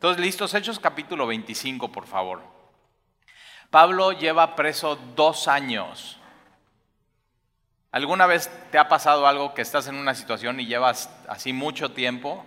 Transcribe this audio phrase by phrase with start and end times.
[0.00, 2.40] Entonces, listos, Hechos capítulo 25, por favor.
[3.68, 6.18] Pablo lleva preso dos años.
[7.92, 11.92] ¿Alguna vez te ha pasado algo que estás en una situación y llevas así mucho
[11.92, 12.46] tiempo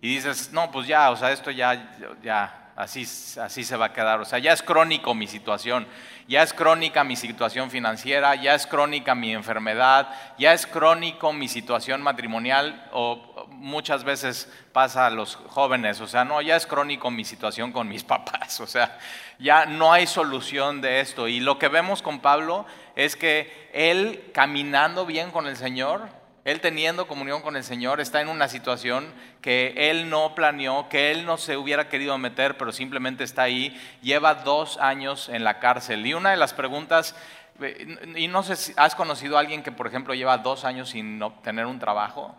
[0.00, 3.02] y dices, no, pues ya, o sea, esto ya, ya, así,
[3.40, 4.20] así se va a quedar.
[4.20, 5.86] O sea, ya es crónico mi situación,
[6.28, 10.08] ya es crónica mi situación financiera, ya es crónica mi enfermedad,
[10.38, 16.24] ya es crónico mi situación matrimonial o muchas veces pasa a los jóvenes, o sea,
[16.24, 18.98] no, ya es crónico mi situación con mis papás, o sea,
[19.38, 21.28] ya no hay solución de esto.
[21.28, 26.08] Y lo que vemos con Pablo es que él caminando bien con el Señor,
[26.46, 31.10] él teniendo comunión con el Señor está en una situación que él no planeó, que
[31.10, 33.76] él no se hubiera querido meter, pero simplemente está ahí.
[34.00, 36.06] Lleva dos años en la cárcel.
[36.06, 37.16] Y una de las preguntas,
[37.60, 40.90] eh, y no sé si has conocido a alguien que, por ejemplo, lleva dos años
[40.90, 42.36] sin obtener un trabajo.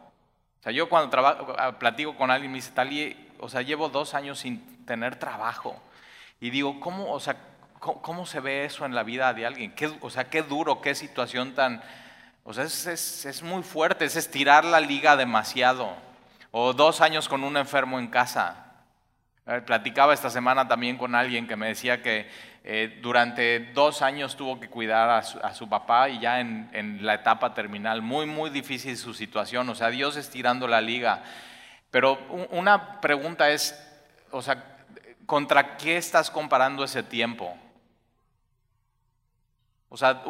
[0.62, 4.14] O sea, yo cuando trabajo, platico con alguien me dice, Tali, o sea, llevo dos
[4.14, 5.76] años sin tener trabajo.
[6.40, 7.36] Y digo, ¿cómo, o sea,
[7.82, 9.76] cómo, se ve eso en la vida de alguien?
[9.76, 11.84] ¿Qué, o sea, qué duro, qué situación tan
[12.50, 15.94] o sea, es, muy fuerte, es estirar la liga demasiado.
[16.52, 18.72] O dos años con un enfermo en casa.
[19.66, 22.30] Platicaba esta semana también con alguien que me decía que
[22.64, 27.16] eh, durante dos años tuvo que cuidar a su, papá y ya en, en, la
[27.16, 29.68] etapa terminal, muy, muy difícil su situación.
[29.68, 31.24] O sea, Dios estirando la liga.
[31.92, 32.18] Pero
[32.52, 33.78] una pregunta es,
[34.32, 34.78] o sea,
[35.26, 37.58] ¿contra qué estás comparando ese tiempo?
[39.90, 40.24] O sea,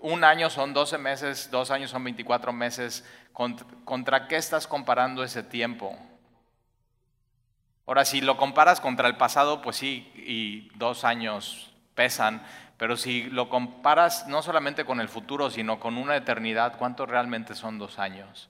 [0.00, 3.04] un año son 12 meses, dos años son 24 meses.
[3.32, 5.96] ¿Contra, qué estás comparando ese tiempo?
[7.86, 12.42] Ahora, si lo comparas contra el pasado, pues sí, y dos años pesan,
[12.78, 17.54] pero si lo comparas no solamente con el futuro, sino con una eternidad, ¿cuánto realmente
[17.54, 18.48] son dos años?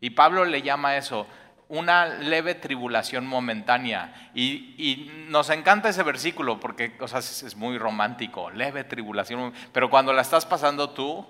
[0.00, 1.26] Y Pablo le llama eso
[1.68, 4.30] una leve tribulación momentánea.
[4.34, 9.52] Y, nos encanta ese versículo porque es muy romántico, leve tribulación.
[9.72, 11.26] Pero cuando la estás pasando tú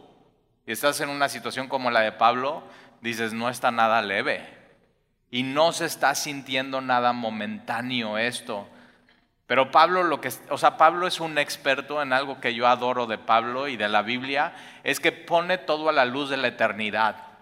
[0.67, 2.65] y estás en una situación como la de Pablo,
[3.01, 4.43] dices, no está nada leve.
[5.31, 8.69] Y no se está sintiendo nada momentáneo esto.
[9.47, 13.07] Pero Pablo lo que, o sea, Pablo es un experto en algo que yo adoro
[13.07, 14.55] de Pablo y de la Biblia,
[14.85, 17.34] es que pone todo a la luz de la eternidad.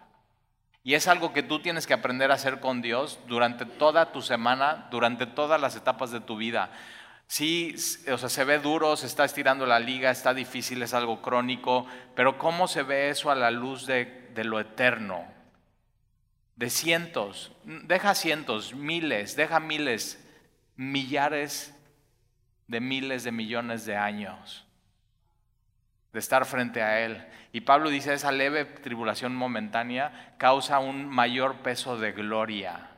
[0.84, 4.20] Y es algo que tú tienes que aprender a hacer con Dios durante toda tu
[4.20, 6.72] semana, durante todas las etapas de tu vida.
[7.28, 7.74] Sí,
[8.10, 11.86] o sea, se ve duro, se está estirando la liga, está difícil, es algo crónico,
[12.16, 15.24] pero ¿cómo se ve eso a la luz de, de lo eterno?
[16.56, 20.22] De cientos, deja cientos, miles, deja miles,
[20.76, 21.74] millares
[22.66, 24.66] de miles de millones de años
[26.12, 27.26] de estar frente a Él.
[27.52, 32.88] Y Pablo dice, esa leve tribulación momentánea causa un mayor peso de gloria.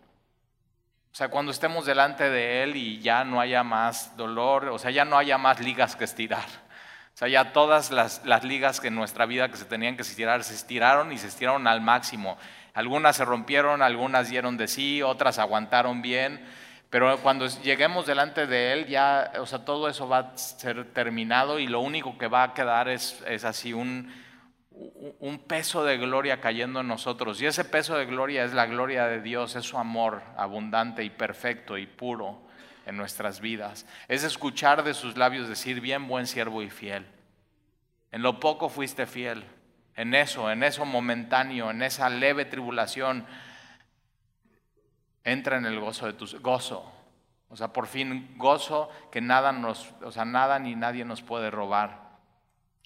[1.12, 4.90] O sea, cuando estemos delante de Él y ya no haya más dolor, o sea,
[4.90, 6.46] ya no haya más ligas que estirar.
[7.14, 10.02] O sea, ya todas las, las ligas que en nuestra vida que se tenían que
[10.02, 12.36] estirar, se estiraron y se estiraron al máximo.
[12.74, 16.44] Algunas se rompieron, algunas dieron de sí, otras aguantaron bien.
[16.94, 21.58] Pero cuando lleguemos delante de Él, ya, o sea, todo eso va a ser terminado
[21.58, 24.14] y lo único que va a quedar es, es así un,
[25.18, 27.42] un peso de gloria cayendo en nosotros.
[27.42, 31.10] Y ese peso de gloria es la gloria de Dios, es su amor abundante y
[31.10, 32.40] perfecto y puro
[32.86, 33.86] en nuestras vidas.
[34.06, 37.04] Es escuchar de sus labios decir, bien buen siervo y fiel.
[38.12, 39.42] En lo poco fuiste fiel,
[39.96, 43.26] en eso, en eso momentáneo, en esa leve tribulación
[45.24, 46.90] entra en el gozo de tu gozo.
[47.48, 51.50] O sea, por fin gozo que nada nos, o sea, nada ni nadie nos puede
[51.50, 52.18] robar.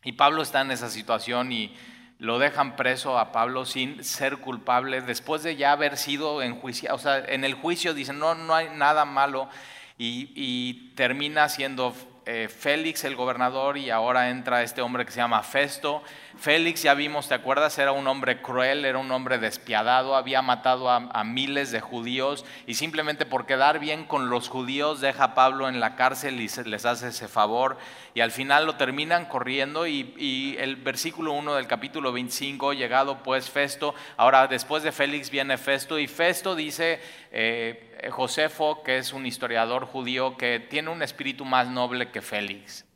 [0.05, 1.75] Y Pablo está en esa situación y
[2.19, 6.97] lo dejan preso a Pablo sin ser culpable después de ya haber sido enjuiciado.
[6.97, 9.49] O sea, en el juicio dicen, no, no hay nada malo
[9.97, 11.95] y, y termina siendo
[12.31, 16.03] eh, Félix el gobernador y ahora entra este hombre que se llama Festo.
[16.37, 17.79] Félix, ya vimos, ¿te acuerdas?
[17.79, 22.75] Era un hombre cruel, era un hombre despiadado, había matado a, miles de judíos y
[22.75, 26.85] simplemente por quedar bien con los judíos deja a Pablo en la cárcel y les
[26.85, 27.79] hace ese favor
[28.15, 33.49] y al final lo terminan corriendo y, el versículo 1 del capítulo 25, llegado pues
[33.49, 37.01] Festo, ahora después de Félix viene Festo y Festo dice...
[37.31, 42.87] Eh, Josefo, que es un historiador judío que tiene un espíritu más noble que Félix.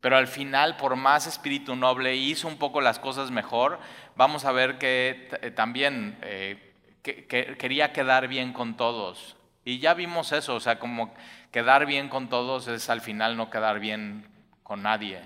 [0.00, 3.80] Pero al final, por más espíritu noble, hizo un poco las cosas mejor.
[4.16, 9.36] Vamos a ver que eh, también eh, quería quedar bien con todos.
[9.64, 11.14] Y ya vimos eso, o sea, como
[11.50, 14.26] quedar bien con todos es al final no quedar bien
[14.62, 15.20] con nadie.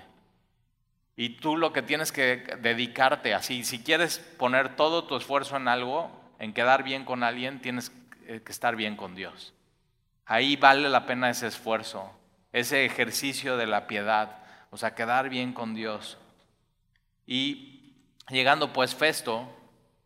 [1.15, 5.67] Y tú lo que tienes que dedicarte así, si quieres poner todo tu esfuerzo en
[5.67, 7.91] algo, en quedar bien con alguien, tienes
[8.25, 9.53] que estar bien con Dios.
[10.25, 12.11] Ahí vale la pena ese esfuerzo,
[12.51, 14.37] ese ejercicio de la piedad,
[14.69, 16.17] o sea, quedar bien con Dios.
[17.25, 17.95] Y
[18.29, 19.49] llegando pues Festo,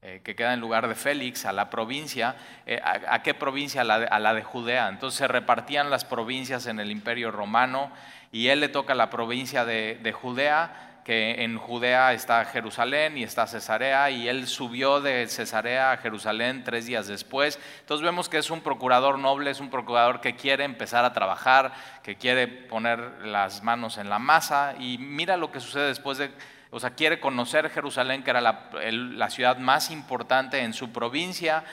[0.02, 2.36] eh, que queda en lugar de Félix, a la provincia,
[2.66, 3.82] eh, a, qué provincia?
[3.82, 4.90] A la, de, Judea.
[4.90, 7.92] Entonces se repartían las provincias en el imperio romano
[8.32, 13.48] y él le toca la provincia de Judea que en Judea está Jerusalén y está
[13.48, 17.58] Cesarea, y él subió de Cesarea a Jerusalén tres días después.
[17.80, 21.72] Entonces vemos que es un procurador noble, es un procurador que quiere empezar a trabajar,
[22.04, 26.30] que quiere poner las manos en la masa, y mira lo que sucede después de,
[26.72, 31.64] o sea, quiere conocer Jerusalén, que era la, la ciudad más importante en su provincia,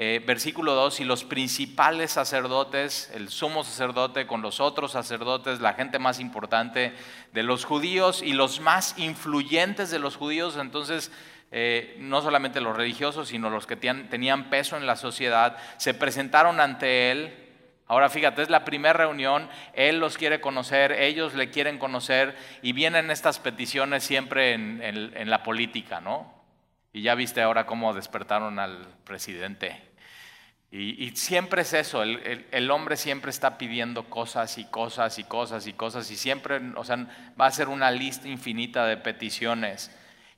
[0.00, 5.72] eh, versículo 2, y los principales sacerdotes, el sumo sacerdote con los otros sacerdotes, la
[5.72, 6.92] gente más importante
[7.32, 11.10] de los judíos y los más influyentes de los judíos, entonces
[11.50, 16.60] eh, no solamente los religiosos, sino los que tenían peso en la sociedad, se presentaron
[16.60, 17.34] ante él.
[17.88, 22.72] Ahora fíjate, es la primera reunión, él los quiere conocer, ellos le quieren conocer y
[22.72, 26.32] vienen estas peticiones siempre en, en la política, ¿no?
[26.92, 29.87] Y ya viste ahora cómo despertaron al presidente.
[30.70, 35.72] Y, siempre es eso, el, hombre siempre está pidiendo cosas y cosas y cosas y
[35.72, 37.06] cosas y siempre, o sea,
[37.40, 39.90] va a ser una lista infinita de peticiones.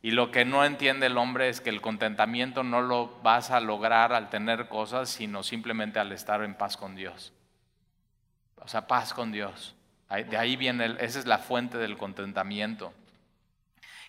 [0.03, 3.59] Y lo que no entiende el hombre es que el contentamiento no lo vas a
[3.59, 7.33] lograr al tener cosas, sino simplemente al estar en paz con Dios.
[8.57, 9.75] O sea, paz con Dios.
[10.09, 12.95] De ahí viene, esa es la fuente del contentamiento.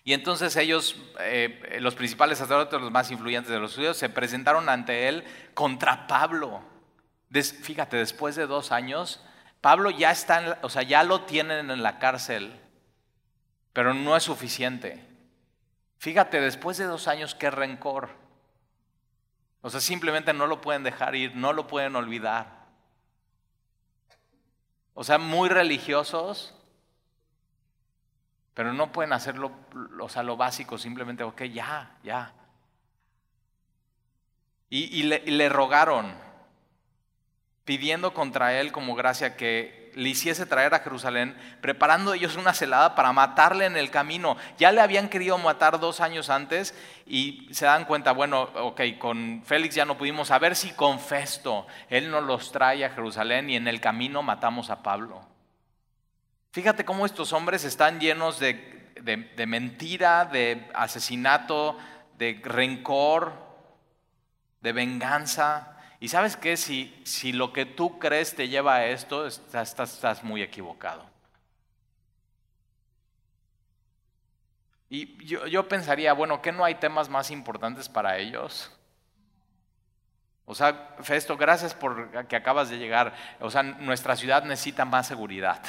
[0.04, 4.68] Y entonces ellos, eh, los principales sacerdotes, los más influyentes de los judíos, se presentaron
[4.68, 6.62] ante él contra Pablo.
[7.30, 9.24] fíjate, después de dos años,
[9.60, 12.52] Pablo ya está, o sea, ya lo tienen en la cárcel,
[13.72, 15.06] pero no es suficiente.
[15.98, 18.10] Fíjate, después de dos años, qué rencor.
[19.60, 22.66] O sea, simplemente no lo pueden dejar ir, no lo pueden olvidar.
[24.94, 26.54] O sea, muy religiosos,
[28.54, 29.52] pero no pueden hacerlo,
[30.00, 32.32] o sea, lo básico, simplemente, ok, ya, ya.
[34.68, 36.14] Y, le, rogaron,
[37.64, 42.94] pidiendo contra él como gracia que le hiciese traer a Jerusalén, preparando ellos una celada
[42.94, 44.38] para matarle en el camino.
[44.56, 49.42] Ya le habían querido matar dos años antes y se dan cuenta, bueno, ok, con
[49.44, 53.50] Félix ya no pudimos, a ver si con Festo él nos los trae a Jerusalén
[53.50, 55.31] y en el camino matamos a Pablo.
[56.52, 58.94] Fíjate cómo estos hombres están llenos de,
[59.46, 61.78] mentira, de asesinato,
[62.18, 63.32] de rencor,
[64.60, 65.78] de venganza.
[65.98, 70.22] Y sabes qué, si, si lo que tú crees te lleva a esto, estás, estás,
[70.22, 71.06] muy equivocado.
[74.90, 78.70] Y yo, yo, pensaría, bueno, ¿qué no hay temas más importantes para ellos?
[80.44, 83.14] O sea, Festo, gracias por que acabas de llegar.
[83.40, 85.62] O sea, nuestra ciudad necesita más seguridad.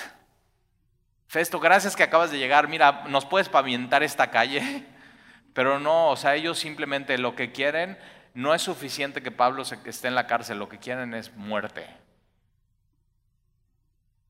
[1.28, 4.86] Festo, gracias que acabas de llegar, mira, nos puedes pavimentar esta calle,
[5.54, 7.98] pero no, o sea, ellos simplemente lo que quieren,
[8.34, 11.88] no es suficiente que Pablo esté en la cárcel, lo que quieren es muerte.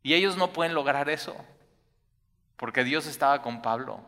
[0.01, 1.35] Y ellos no pueden lograr eso,
[2.57, 4.05] porque Dios estaba con Pablo.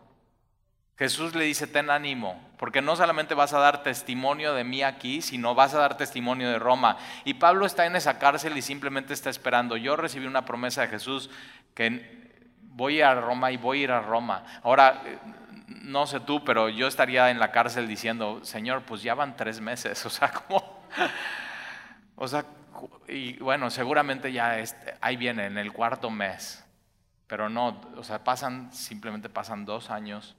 [0.98, 5.22] Jesús le dice, ten ánimo, porque no solamente vas a dar testimonio de mí aquí,
[5.22, 6.98] sino vas a dar testimonio de Roma.
[7.26, 9.76] Y Pablo está en esa cárcel y simplemente está esperando.
[9.76, 11.30] Yo recibí una promesa de Jesús
[11.74, 12.35] que
[12.76, 14.44] voy a Roma y voy a ir a Roma.
[14.62, 15.02] Ahora,
[15.68, 19.62] no sé tú, pero yo estaría en la cárcel diciendo, Señor, pues ya van tres
[19.62, 20.84] meses, o sea, ¿cómo?
[22.16, 22.46] O sea,
[23.08, 26.66] y bueno, seguramente ya este, ahí viene, en el cuarto mes,
[27.28, 30.36] pero no, o sea, pasan, simplemente pasan dos años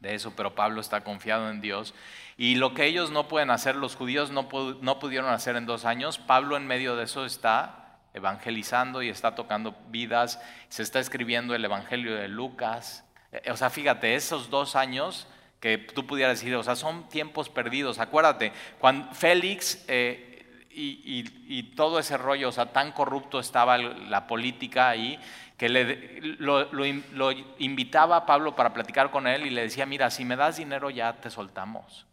[0.00, 1.94] de eso, pero Pablo está confiado en Dios.
[2.36, 4.48] Y lo que ellos no pueden hacer, los judíos no,
[4.82, 7.83] no pudieron hacer en dos años, Pablo en medio de eso está
[8.14, 13.04] evangelizando y está tocando vidas, se está escribiendo el Evangelio de Lucas.
[13.32, 15.26] Eh, o sea, fíjate, esos dos años
[15.60, 17.98] que tú pudieras decir, o sea, son tiempos perdidos.
[17.98, 20.30] Acuérdate, cuando Félix eh,
[20.70, 25.18] y, todo ese rollo, o sea, tan corrupto estaba la política ahí,
[25.56, 30.10] que le, lo, lo invitaba a Pablo para platicar con él y le decía, mira,
[30.10, 32.06] si me das dinero ya te soltamos.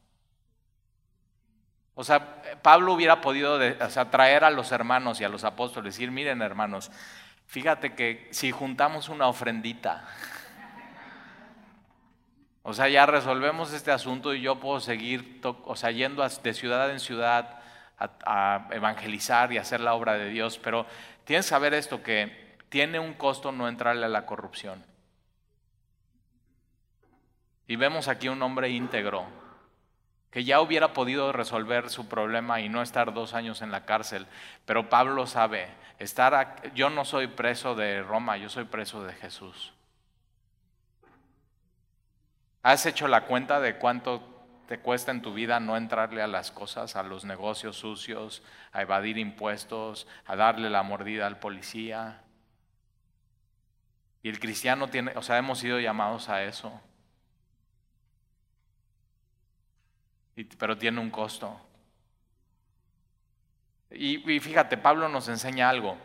[1.95, 3.59] O sea, Pablo hubiera podido
[4.09, 6.91] traer a los hermanos y a los apóstoles, decir, miren hermanos,
[7.47, 10.07] fíjate que si juntamos una ofrendita,
[12.63, 16.89] o sea, ya resolvemos este asunto y yo puedo seguir, o sea, yendo de ciudad
[16.91, 17.61] en ciudad
[17.97, 20.85] a, evangelizar y hacer la obra de Dios, pero
[21.25, 24.83] tienes que saber esto, que tiene un costo no entrarle a la corrupción.
[27.67, 29.25] Y vemos aquí un hombre íntegro,
[30.31, 34.27] que ya hubiera podido resolver su problema y no estar dos años en la cárcel.
[34.65, 35.67] Pero Pablo sabe,
[35.99, 39.73] estar yo no soy preso de Roma, yo soy preso de Jesús.
[42.63, 44.23] ¿Has hecho la cuenta de cuánto
[44.67, 48.83] te cuesta en tu vida no entrarle a las cosas, a los negocios sucios, a
[48.83, 52.21] evadir impuestos, a darle la mordida al policía?
[54.23, 56.79] Y el cristiano tiene, o sea, hemos sido llamados a eso.
[60.57, 61.59] Pero tiene un costo.
[63.89, 65.97] Y, fíjate, Pablo nos enseña algo.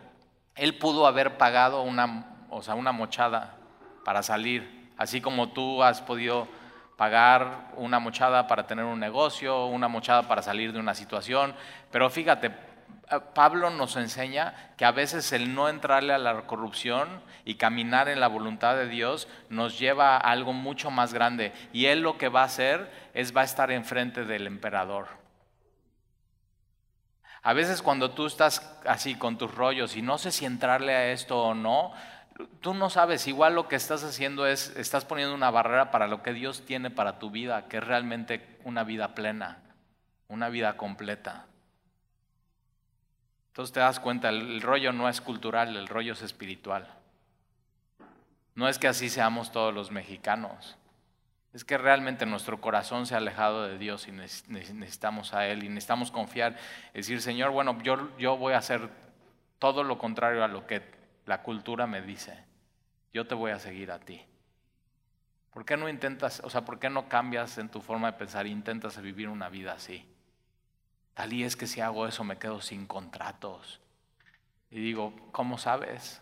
[0.57, 3.57] Él pudo haber pagado una, o sea, una mochada
[4.05, 6.49] para salir, así como tú has podido
[6.97, 11.55] pagar una mochada para tener un negocio, una mochada para salir de una situación.
[11.93, 12.51] Pero fíjate,
[13.35, 17.09] Pablo nos enseña que a veces el no entrarle a la corrupción
[17.45, 21.53] y caminar en la voluntad de Dios nos lleva a algo mucho más grande.
[21.73, 25.07] Y él lo que va a hacer es va a estar enfrente del emperador.
[27.43, 31.13] A veces cuando tú estás así con tus rollos y no sé si entrarle a
[31.13, 31.93] esto o no,
[32.61, 36.25] tú no sabes, igual lo que estás haciendo es, estás poniendo una barrera para lo
[36.25, 39.59] que Dios tiene para tu vida, que es realmente una vida plena,
[40.27, 41.47] una vida completa.
[43.57, 46.87] Entonces te das cuenta, el, rollo no es cultural, el rollo es espiritual.
[48.55, 50.77] No es que así seamos todos los mexicanos.
[51.55, 55.71] Es que realmente nuestro corazón se ha alejado de Dios y necesitamos a Él y
[55.71, 56.59] necesitamos confiar.
[56.93, 58.91] Decir, Señor, bueno, yo, yo voy a hacer
[59.59, 60.83] todo lo contrario a lo que
[61.25, 62.45] la cultura me dice.
[63.15, 64.23] Yo te voy a seguir a ti.
[65.55, 68.45] ¿Por qué no intentas, o sea, por qué no cambias en tu forma de pensar
[68.45, 70.07] e intentas vivir una vida así?
[71.17, 73.81] Tal y es que si hago eso me quedo sin contratos.
[74.71, 76.21] Y digo, ¿cómo sabes?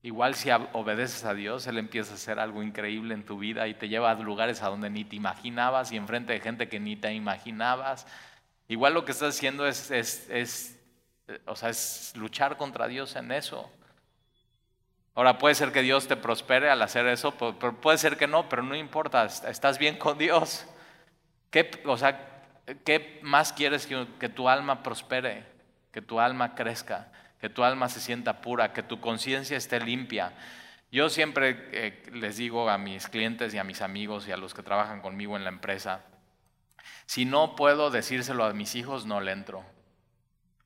[0.00, 3.74] Igual si obedeces a Dios, Él empieza a hacer algo increíble en tu vida y
[3.74, 6.94] te lleva a lugares a donde ni te imaginabas y enfrente de gente que ni
[6.94, 8.06] te imaginabas.
[8.68, 10.78] Igual lo que estás haciendo es, es,
[11.46, 13.68] o sea, es luchar contra Dios en eso.
[15.16, 18.48] Ahora puede ser que Dios te prospere al hacer eso, pero puede ser que no,
[18.48, 20.64] pero no importa, estás bien con Dios.
[21.50, 22.37] ¿Qué, o sea,
[22.84, 25.46] ¿Qué más quieres que, tu alma prospere,
[25.90, 27.10] que tu alma crezca,
[27.40, 30.32] que tu alma se sienta pura, que tu conciencia esté limpia?
[30.90, 34.52] Yo siempre eh, les digo a mis clientes y a mis amigos y a los
[34.52, 36.04] que trabajan conmigo en la empresa,
[37.06, 39.64] si no puedo decírselo a mis hijos, no le entro.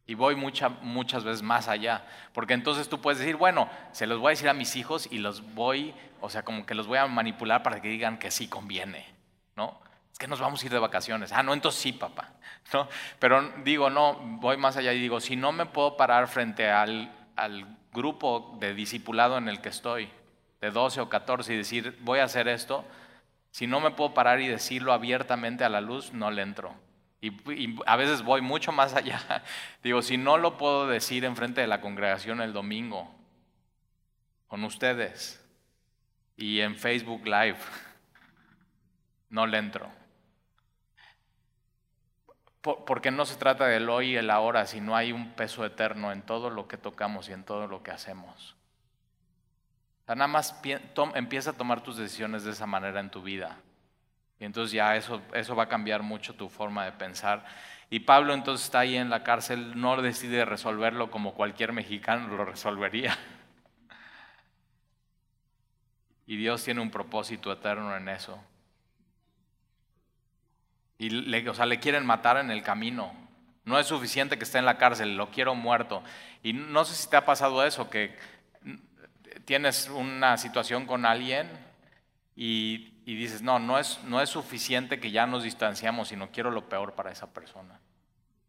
[0.04, 4.30] Y voy muchas veces más allá, porque entonces tú puedes decir, bueno, se los voy
[4.30, 7.06] a decir a mis hijos y los voy, o sea, como que los voy a
[7.06, 9.06] manipular para que digan que sí conviene,
[9.54, 9.80] ¿no?
[10.26, 11.32] Nos vamos a ir de vacaciones.
[11.32, 12.34] Ah, no, entonces sí, papá.
[12.72, 12.88] ¿No?
[13.18, 17.12] Pero digo, no, voy más allá y digo, si no me puedo parar frente al,
[17.36, 20.08] al grupo de discipulado en el que estoy,
[20.60, 22.84] de 12 o 14, y decir, voy a hacer esto,
[23.50, 26.74] si no me puedo parar y decirlo abiertamente a la luz, no le entro.
[27.20, 29.20] Y, y, a veces voy mucho más allá.
[29.82, 33.14] Digo, si no lo puedo decir en frente de la congregación el domingo,
[34.48, 35.42] con ustedes,
[36.36, 37.58] y en Facebook Live,
[39.30, 40.01] no le entro.
[42.62, 46.22] Porque no se trata del hoy y el ahora, sino hay un peso eterno en
[46.22, 48.54] todo lo que tocamos y en todo lo que hacemos.
[50.06, 50.60] nada más
[51.14, 53.58] empieza a tomar tus decisiones de esa manera en tu vida.
[54.38, 57.44] Y entonces ya eso, eso va a cambiar mucho tu forma de pensar.
[57.90, 62.44] Y Pablo entonces está ahí en la cárcel, no decide resolverlo como cualquier mexicano lo
[62.44, 63.18] resolvería.
[66.24, 68.42] Y Dios tiene un propósito eterno en eso.
[71.02, 73.12] Y le, o sea, le quieren matar en el camino.
[73.64, 76.00] No es suficiente que esté en la cárcel, lo quiero muerto.
[76.44, 78.16] Y no sé si te ha pasado eso, que
[79.44, 81.50] tienes una situación con alguien
[82.36, 86.68] y, dices, no, no es, no es suficiente que ya nos distanciamos, sino quiero lo
[86.68, 87.80] peor para esa persona.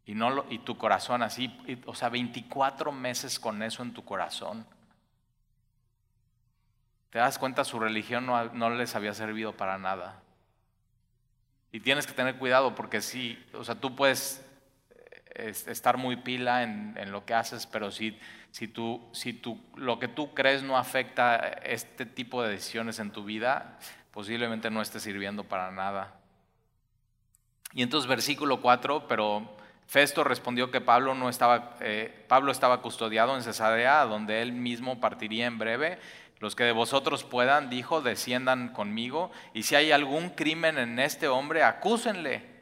[0.06, 4.64] Y, no y tu corazón así, o sea, 24 meses con eso en tu corazón.
[7.10, 10.23] Te das cuenta, su religión no les había servido para nada.
[11.74, 14.40] Y tienes que tener cuidado porque sí, o sea, tú puedes
[15.34, 18.16] eh, estar muy pila en, lo que haces, pero si,
[18.52, 23.10] si, tú, si tú, lo que tú crees no afecta este tipo de decisiones en
[23.10, 23.76] tu vida,
[24.12, 26.14] posiblemente no esté sirviendo para nada.
[27.72, 29.56] Y entonces versículo 4, pero
[29.88, 35.00] Festo respondió que Pablo, no estaba, eh, Pablo estaba custodiado en Cesarea, donde él mismo
[35.00, 35.98] partiría en breve,
[36.40, 41.28] los que de vosotros puedan, dijo, desciendan conmigo, y si hay algún crimen en este
[41.28, 42.54] hombre, acúsenle.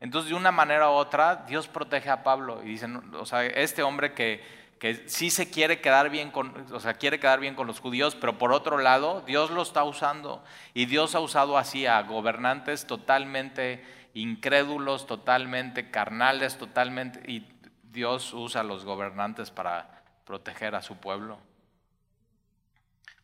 [0.00, 2.62] Entonces, de una manera u otra, Dios protege a Pablo.
[2.62, 4.42] Y dicen, o sea, este hombre que,
[4.78, 8.14] que sí se quiere quedar bien con, o sea, quiere quedar bien con los judíos,
[8.14, 10.44] pero por otro lado, Dios lo está usando
[10.74, 17.46] y Dios ha usado así a gobernantes totalmente incrédulos, totalmente carnales, totalmente y
[17.82, 21.38] Dios usa a los gobernantes para proteger a su pueblo.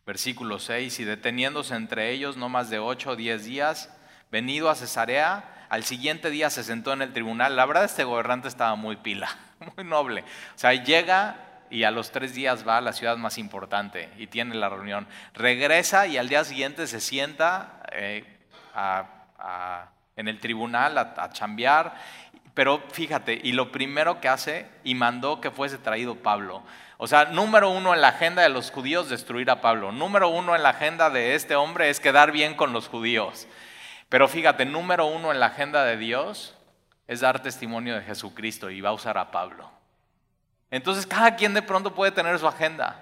[0.07, 3.91] Versículo 6, y deteniéndose entre ellos no más de ocho o diez días,
[4.31, 7.57] venido a Cesarea, al siguiente día se sentó en el tribunal.
[7.57, 9.35] La verdad este gobernante estaba muy pila,
[9.77, 10.23] muy noble.
[10.23, 11.37] O sea, llega
[11.71, 15.07] y a los tres días va a la ciudad más importante y tiene la reunión.
[15.33, 18.25] Regresa y al día siguiente se sienta eh,
[20.17, 21.95] en el tribunal a, a chambear.
[22.55, 26.63] Pero fíjate, y lo primero que hace, y mandó que fuese traído Pablo.
[26.97, 29.91] O sea, número uno en la agenda de los judíos, destruir a Pablo.
[29.91, 33.49] Número uno en la agenda de este hombre es quedar bien con los judíos.
[34.09, 36.55] Pero fíjate, número uno en la agenda de Dios
[37.09, 39.71] es dar testimonio de Jesucristo y va a usar a Pablo.
[40.71, 43.01] Entonces cada quien de pronto puede tener su agenda.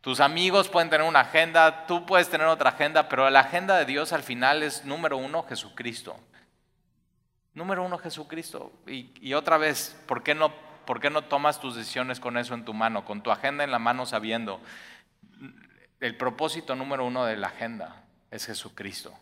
[0.00, 3.86] Tus amigos pueden tener una agenda, tú puedes tener otra agenda, pero la agenda de
[3.86, 6.16] Dios al final es número uno Jesucristo.
[7.56, 8.70] Número uno Jesucristo.
[8.86, 10.52] Y, y otra vez, ¿por qué, no,
[10.84, 13.70] ¿por qué no tomas tus decisiones con eso en tu mano, con tu agenda en
[13.70, 14.60] la mano sabiendo?
[15.98, 19.18] El propósito número uno de la agenda es Jesucristo.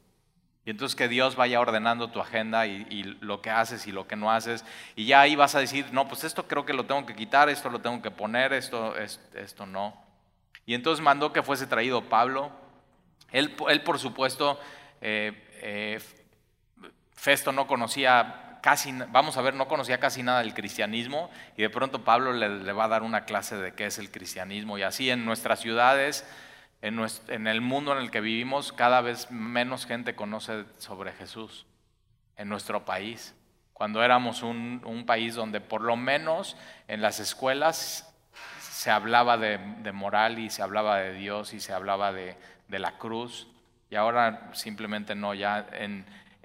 [0.67, 4.17] Y entonces que Dios vaya ordenando tu agenda y, lo que haces y lo que
[4.17, 4.64] no haces.
[4.97, 7.49] Y ya ahí vas a decir, no, pues esto creo que lo tengo que quitar,
[7.49, 9.95] esto lo tengo que poner, esto, esto no.
[10.67, 12.50] Y entonces mandó que fuese traído Pablo.
[13.31, 14.59] Él, él por supuesto,
[15.00, 16.00] eh, eh,
[17.25, 21.31] Festo no conocía casi, vamos a ver, no conocía casi nada del cristianismo.
[21.57, 24.76] Y de pronto Pablo le, va a dar una clase de qué es el cristianismo.
[24.76, 26.28] Y así en nuestras ciudades
[26.83, 31.64] en, el mundo en el que vivimos, cada vez menos gente conoce sobre Jesús
[32.37, 33.35] en nuestro país.
[33.73, 38.14] Cuando éramos un, país donde por lo menos en las escuelas
[38.61, 39.57] se hablaba de,
[39.95, 42.37] moral y se hablaba de Dios y se hablaba de,
[42.69, 43.49] la cruz,
[43.88, 46.04] y ahora simplemente no, ya e,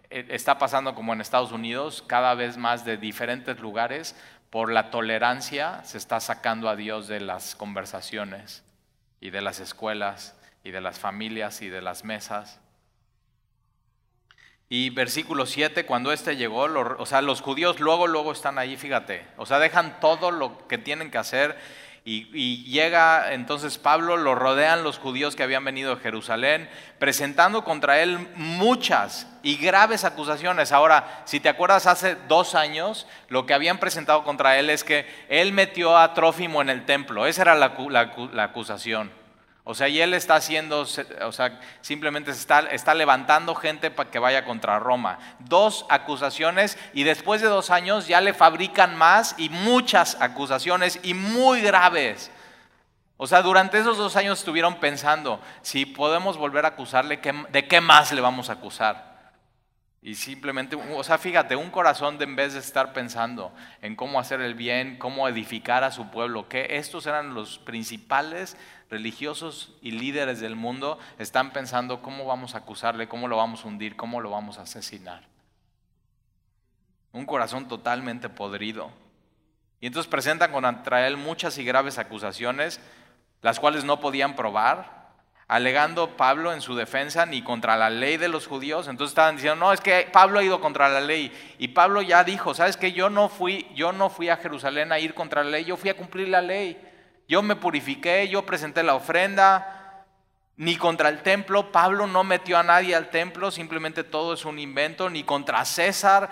[0.10, 4.16] está pasando como en Estados Unidos, cada vez más de diferentes lugares,
[4.50, 8.64] por la tolerancia se está sacando a Dios de las conversaciones
[9.22, 12.60] y de las escuelas y de las familias y de las mesas.
[14.68, 19.26] Y versículo 7, cuando éste llegó, o sea, los judíos luego, luego están ahí, fíjate,
[19.38, 21.58] o sea, dejan todo lo que tienen que hacer
[22.12, 26.68] y, llega entonces Pablo, lo rodean los judíos que habían venido de Jerusalén,
[26.98, 30.72] presentando contra él muchas y graves acusaciones.
[30.72, 35.06] Ahora, si te acuerdas, hace dos años lo que habían presentado contra él es que
[35.30, 39.19] él metió a Trófimo en el templo, esa era la, la, la acusación.
[39.70, 44.18] O sea, y él está haciendo, o sea, simplemente está, está levantando gente para que
[44.18, 45.20] vaya contra Roma.
[45.38, 51.14] Dos acusaciones y después de dos años ya le fabrican más y muchas acusaciones y
[51.14, 52.32] muy graves.
[53.18, 57.20] O sea, durante esos dos años estuvieron pensando, si podemos volver a acusarle,
[57.52, 59.10] ¿de qué más le vamos a acusar?
[60.02, 64.20] Y simplemente, o sea, fíjate, un corazón de en vez de estar pensando en cómo
[64.20, 68.56] hacer el bien, cómo edificar a su pueblo, que estos eran los principales
[68.90, 73.68] religiosos y líderes del mundo, están pensando cómo vamos a acusarle, cómo lo vamos a
[73.68, 75.28] hundir, cómo lo vamos a asesinar.
[77.12, 78.92] Un corazón totalmente podrido.
[79.80, 82.80] Y entonces presentan contra él muchas y graves acusaciones,
[83.42, 85.00] las cuales no podían probar,
[85.48, 88.88] alegando Pablo en su defensa ni contra la ley de los judíos.
[88.88, 91.32] Entonces estaban diciendo, no, es que Pablo ha ido contra la ley.
[91.58, 92.92] Y Pablo ya dijo, ¿sabes qué?
[92.92, 95.90] Yo no fui, yo no fui a Jerusalén a ir contra la ley, yo fui
[95.90, 96.89] a cumplir la ley.
[97.30, 100.04] Yo me purifiqué, yo presenté la ofrenda,
[100.58, 104.60] ni contra el templo, Pablo no metió a nadie al templo, simplemente todo es un
[104.60, 106.30] invento, ni contra César,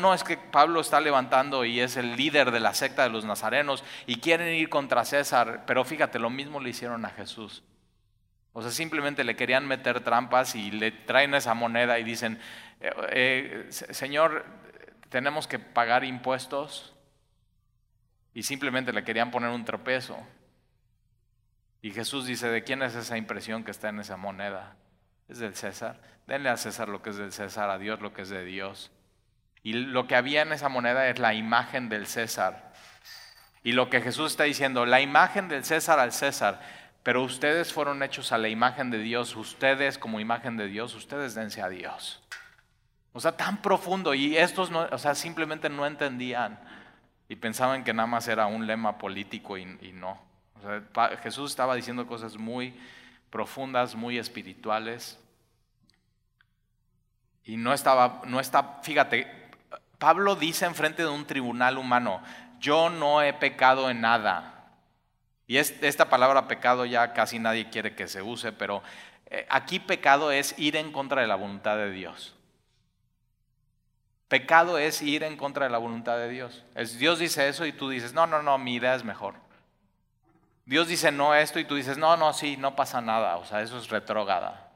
[0.00, 3.24] no es que Pablo está levantando y es el líder de la secta de los
[3.24, 7.62] nazarenos y quieren ir contra César, pero fíjate, lo mismo le hicieron a Jesús.
[8.52, 12.40] O sea, simplemente le querían meter trampas y le traen esa moneda y dicen,
[12.80, 14.44] eh, eh, Señor,
[15.10, 16.94] tenemos que pagar impuestos.
[18.34, 20.18] Y simplemente le querían poner un tropezo.
[21.82, 24.76] Y Jesús dice, ¿de quién es esa impresión que está en esa moneda?
[25.28, 26.00] Es del César.
[26.26, 28.90] Denle a César lo que es del César, a Dios lo que es de Dios.
[29.62, 32.72] Y lo que había en esa moneda es la imagen del César.
[33.62, 36.60] Y lo que Jesús está diciendo, la imagen del César al César.
[37.02, 41.34] Pero ustedes fueron hechos a la imagen de Dios, ustedes como imagen de Dios, ustedes
[41.34, 42.22] dense a Dios.
[43.12, 46.60] O sea, tan profundo y estos no, o sea, simplemente no entendían
[47.28, 50.20] y pensaban que nada más era un lema político y, no.
[51.22, 52.74] Jesús estaba diciendo cosas muy
[53.30, 55.18] profundas, muy espirituales.
[57.44, 59.26] Y no estaba, no está, fíjate,
[59.98, 62.22] Pablo dice enfrente de un tribunal humano,
[62.60, 64.54] yo no he pecado en nada.
[65.46, 68.82] Y esta palabra pecado ya casi nadie quiere que se use, pero
[69.26, 72.34] eh, aquí pecado es ir en contra de la voluntad de Dios.
[74.28, 76.62] Pecado es ir en contra de la voluntad de Dios.
[76.98, 79.34] Dios dice eso y tú dices, no, no, no, mi idea es mejor.
[80.68, 83.38] Dios dice no esto y tú dices, no, no, sí, no pasa nada.
[83.38, 84.70] O sea, eso es retrógada.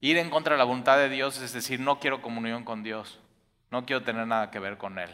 [0.00, 3.20] Ir en contra de la voluntad de Dios es decir, no quiero comunión con Dios.
[3.70, 5.10] No quiero tener nada que ver con Él.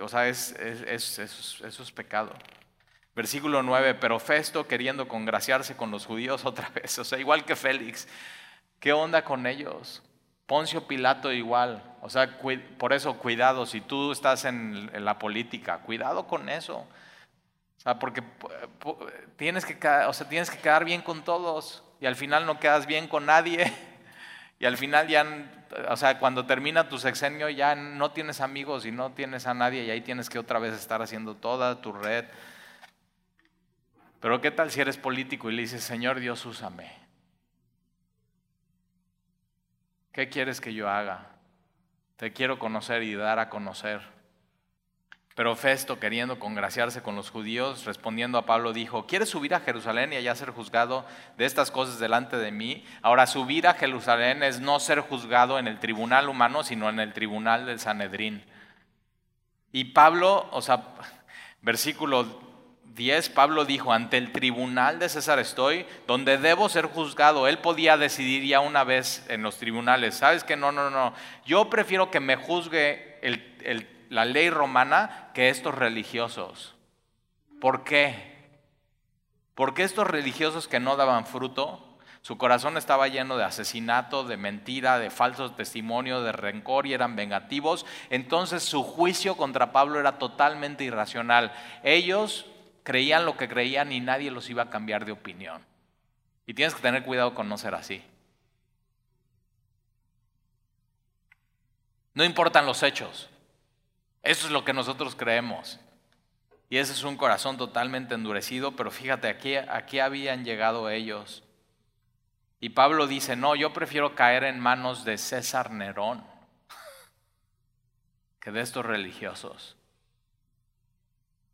[0.00, 1.22] o sea, es, eso
[1.62, 2.32] es pecado.
[3.14, 7.56] Versículo 9, pero Festo queriendo congraciarse con los judíos otra vez, o sea, igual que
[7.56, 8.08] Félix,
[8.80, 10.02] ¿qué onda con ellos?
[10.46, 12.38] Poncio Pilato igual, o sea,
[12.78, 16.86] por eso cuidado, si tú estás en, la política, cuidado con eso.
[17.88, 18.22] Sea, porque
[19.36, 19.74] tienes que,
[20.06, 23.26] o sea, tienes que quedar bien con todos y al final no quedas bien con
[23.26, 23.72] nadie.
[24.60, 25.24] Y al final ya,
[25.88, 29.84] o sea, cuando termina tu sexenio ya no tienes amigos y no tienes a nadie
[29.84, 32.24] y ahí tienes que otra vez estar haciendo toda tu red.
[34.18, 36.90] Pero ¿qué tal si eres político y le dices, Señor Dios, úsame?
[40.10, 41.36] ¿Qué quieres que yo haga?
[42.16, 44.17] Te quiero conocer y dar a conocer.
[45.38, 50.12] Pero Festo, queriendo congraciarse con los judíos, respondiendo a Pablo, dijo, ¿quieres subir a Jerusalén
[50.12, 52.84] y allá ser juzgado de estas cosas delante de mí?
[53.02, 57.12] Ahora, subir a Jerusalén es no ser juzgado en el tribunal humano, sino en el
[57.12, 58.42] tribunal del Sanedrín.
[59.70, 60.82] Y Pablo, o sea,
[61.62, 62.26] versículo
[62.96, 67.46] 10, Pablo dijo, ante el tribunal de César estoy, donde debo ser juzgado.
[67.46, 71.14] Él podía decidir ya una vez en los tribunales, ¿sabes que No, no, no.
[71.46, 73.20] Yo prefiero que me juzgue
[74.08, 76.74] la ley romana que estos religiosos.
[77.60, 78.36] ¿Por qué?
[79.54, 84.98] Porque estos religiosos que no daban fruto, su corazón estaba lleno de asesinato, de mentira,
[84.98, 87.86] de falsos testimonios, de rencor y eran vengativos.
[88.10, 91.52] Entonces su juicio contra Pablo era totalmente irracional.
[91.82, 92.46] Ellos
[92.82, 95.64] creían lo que creían y nadie los iba a cambiar de opinión.
[96.46, 98.02] Y tienes que tener cuidado con no ser así.
[102.14, 103.28] No importan los hechos.
[104.28, 105.80] Eso es lo que nosotros creemos.
[106.68, 111.42] Y ese es un corazón totalmente endurecido, pero fíjate, aquí, aquí habían llegado ellos.
[112.60, 116.22] Y Pablo dice, no, yo prefiero caer en manos de César Nerón
[118.38, 119.78] que de estos religiosos.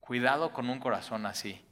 [0.01, 1.65] Cuidado con un corazón así.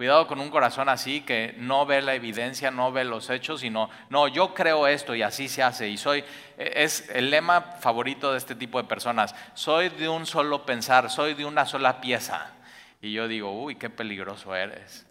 [0.00, 3.90] Cuidado con un corazón así que no ve la evidencia, no ve los hechos, sino,
[4.08, 5.90] no, yo creo esto y así se hace.
[5.90, 6.24] Y soy,
[6.56, 9.34] es el lema favorito de este tipo de personas.
[9.52, 12.54] Soy de un solo pensar, soy de una sola pieza.
[13.02, 15.06] Y yo digo, uy, qué peligroso eres.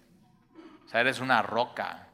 [0.87, 2.07] O sea, eres una roca.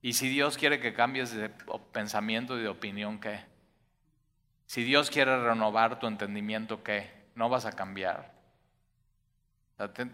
[0.00, 1.50] Y si Dios quiere que cambies de
[1.92, 3.40] pensamiento y de opinión, ¿qué?
[4.64, 7.10] Si Dios quiere renovar tu entendimiento, ¿qué?
[7.34, 8.35] no vas a cambiar.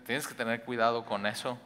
[0.04, 1.58] Tienes que tener cuidado con eso.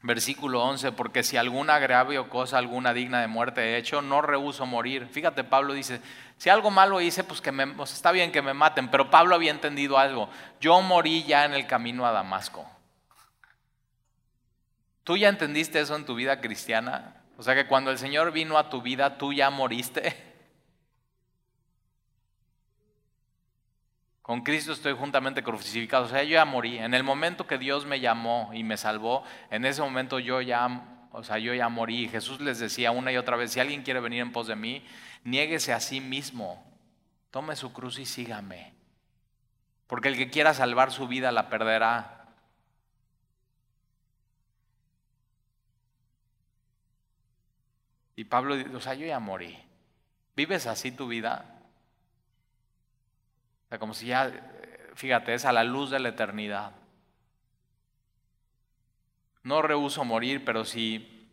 [0.00, 4.64] Versículo 11, porque si algún agravio cosa alguna digna de muerte he hecho, no rehuso
[4.64, 5.08] morir.
[5.08, 6.00] Fíjate, Pablo dice,
[6.36, 9.34] si algo malo hice, pues que me, pues está bien que me maten, pero Pablo
[9.34, 10.30] había entendido algo.
[10.60, 12.64] Yo morí ya en el camino a Damasco.
[15.02, 17.16] ¿Tú ya entendiste eso en tu vida cristiana?
[17.36, 20.24] O sea que cuando el Señor vino a tu vida, tú ya moriste.
[24.28, 26.04] Con Cristo estoy juntamente crucificado.
[26.04, 26.76] O sea, yo ya morí.
[26.76, 31.08] En el momento que Dios me llamó y me salvó, en ese momento yo ya,
[31.12, 32.10] o sea, yo ya morí.
[32.10, 34.84] Jesús les decía una y otra vez, si alguien quiere venir en pos de mí,
[35.24, 36.62] niéguese a sí mismo.
[37.30, 38.74] Tome su cruz y sígame.
[39.86, 42.26] Porque el que quiera salvar su vida la perderá.
[48.14, 49.58] Y Pablo dice, o sea, yo ya morí.
[50.36, 51.57] ¿Vives así tu vida?
[53.68, 54.32] O sea, como si ya,
[54.94, 56.72] fíjate, es a la luz de la eternidad.
[59.42, 61.28] No rehuso morir, pero si,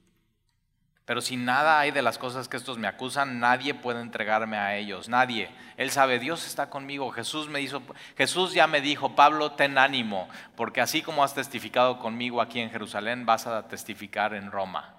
[1.06, 4.76] pero si nada hay de las cosas que estos me acusan, nadie puede entregarme a
[4.76, 5.50] ellos, nadie.
[5.78, 7.10] Él sabe, Dios está conmigo.
[7.12, 7.82] Jesús me hizo,
[8.18, 12.70] Jesús ya me dijo, Pablo, ten ánimo, porque así como has testificado conmigo aquí en
[12.70, 14.94] Jerusalén, vas a testificar en Roma.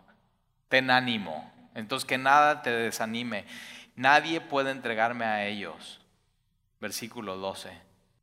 [0.70, 1.52] Ten ánimo.
[1.74, 3.44] Entonces que nada te desanime.
[3.94, 6.00] Nadie puede entregarme a ellos
[6.80, 7.70] versículo 12.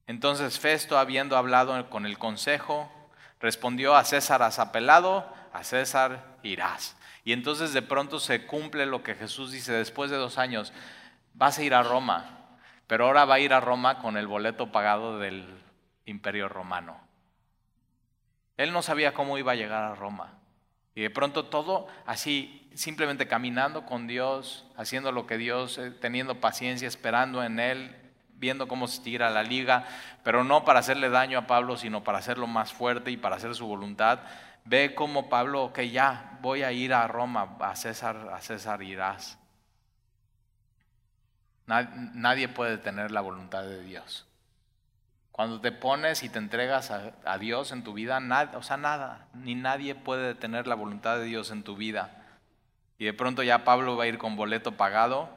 [0.07, 2.91] Entonces Festo, habiendo hablado con el consejo,
[3.39, 6.97] respondió a César has apelado, a César irás.
[7.23, 10.73] Y entonces de pronto se cumple lo que Jesús dice después de dos años,
[11.33, 14.71] vas a ir a Roma, pero ahora va a ir a Roma con el boleto
[14.71, 15.47] pagado del
[16.05, 16.99] imperio romano.
[18.57, 20.37] Él no sabía cómo iba a llegar a Roma.
[20.95, 26.39] Y de pronto todo así, simplemente caminando con Dios, haciendo lo que Dios, eh, teniendo
[26.39, 27.95] paciencia, esperando en Él,
[28.43, 29.85] viendo cómo se tira la liga,
[30.21, 33.55] pero no para hacerle daño a Pablo, sino para hacerlo más fuerte y para hacer
[33.55, 34.19] su voluntad.
[34.65, 39.37] Ve cómo Pablo, que ya voy a ir a Roma, a César, a César irás.
[41.67, 44.27] Nadie puede detener la voluntad de Dios.
[45.31, 49.27] Cuando te pones y te entregas a, Dios en tu vida, nada, o sea, nada,
[49.33, 52.23] ni nadie puede detener la voluntad de Dios en tu vida.
[52.99, 55.29] Y de pronto ya Pablo va a ir con boleto pagado.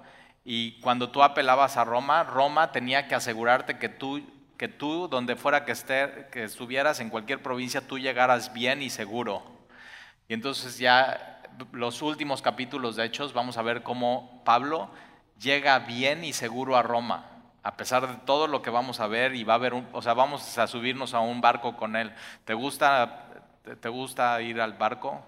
[0.48, 4.22] Y cuando tú apelabas a Roma, Roma tenía que asegurarte que tú,
[4.56, 8.88] que tú donde fuera que, esté, que estuvieras, en cualquier provincia, tú llegaras bien y
[8.88, 9.42] seguro.
[10.28, 14.88] Y entonces ya los últimos capítulos de Hechos vamos a ver cómo Pablo
[15.40, 17.26] llega bien y seguro a Roma
[17.64, 20.00] a pesar de todo lo que vamos a ver y va a haber un, o
[20.00, 22.12] sea, vamos a subirnos a un barco con él.
[22.44, 23.26] ¿Te gusta,
[23.80, 25.20] te gusta ir al barco?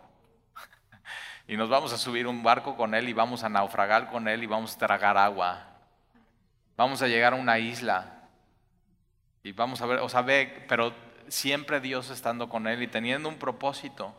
[1.49, 4.43] Y nos vamos a subir un barco con él y vamos a naufragar con él
[4.43, 5.65] y vamos a tragar agua.
[6.77, 8.29] Vamos a llegar a una isla
[9.43, 10.93] y vamos a ver, o sea, ve, pero
[11.27, 14.15] siempre Dios estando con él y teniendo un propósito.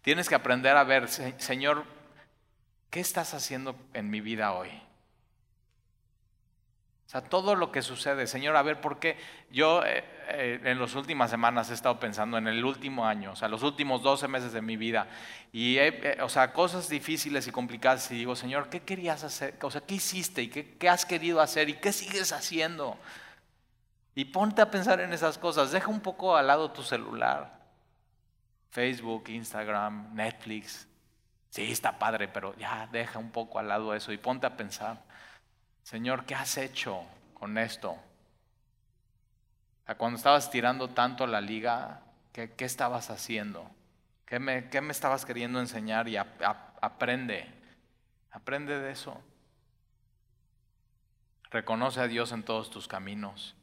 [0.00, 1.84] Tienes que aprender a ver, Señor,
[2.88, 4.70] ¿qué estás haciendo en mi vida hoy?
[7.06, 9.18] O sea, todo lo que sucede, Señor, a ver, ¿por qué?
[9.50, 13.36] Yo eh, eh, en las últimas semanas he estado pensando en el último año, o
[13.36, 15.06] sea, los últimos 12 meses de mi vida,
[15.52, 15.78] y,
[16.20, 19.54] o sea, cosas difíciles y complicadas, y digo, Señor, ¿qué querías hacer?
[19.62, 20.42] O sea, ¿qué hiciste?
[20.42, 21.68] ¿Y qué, qué has querido hacer?
[21.68, 22.98] ¿Y qué sigues haciendo?
[24.14, 27.60] Y ponte a pensar en esas cosas, deja un poco al lado tu celular,
[28.70, 30.88] Facebook, Instagram, Netflix.
[31.50, 35.02] Sí, está padre, pero ya deja un poco al lado eso y ponte a pensar.
[35.84, 37.96] Señor, ¿qué has hecho con esto?
[39.98, 42.00] cuando estabas tirando tanto la liga,
[42.32, 43.70] ¿qué, estabas haciendo?
[44.24, 46.08] ¿Qué me, ¿Qué me, estabas queriendo enseñar?
[46.08, 47.46] Y aprende,
[48.30, 49.22] aprende de eso.
[51.50, 53.54] Reconoce a Dios en todos tus caminos.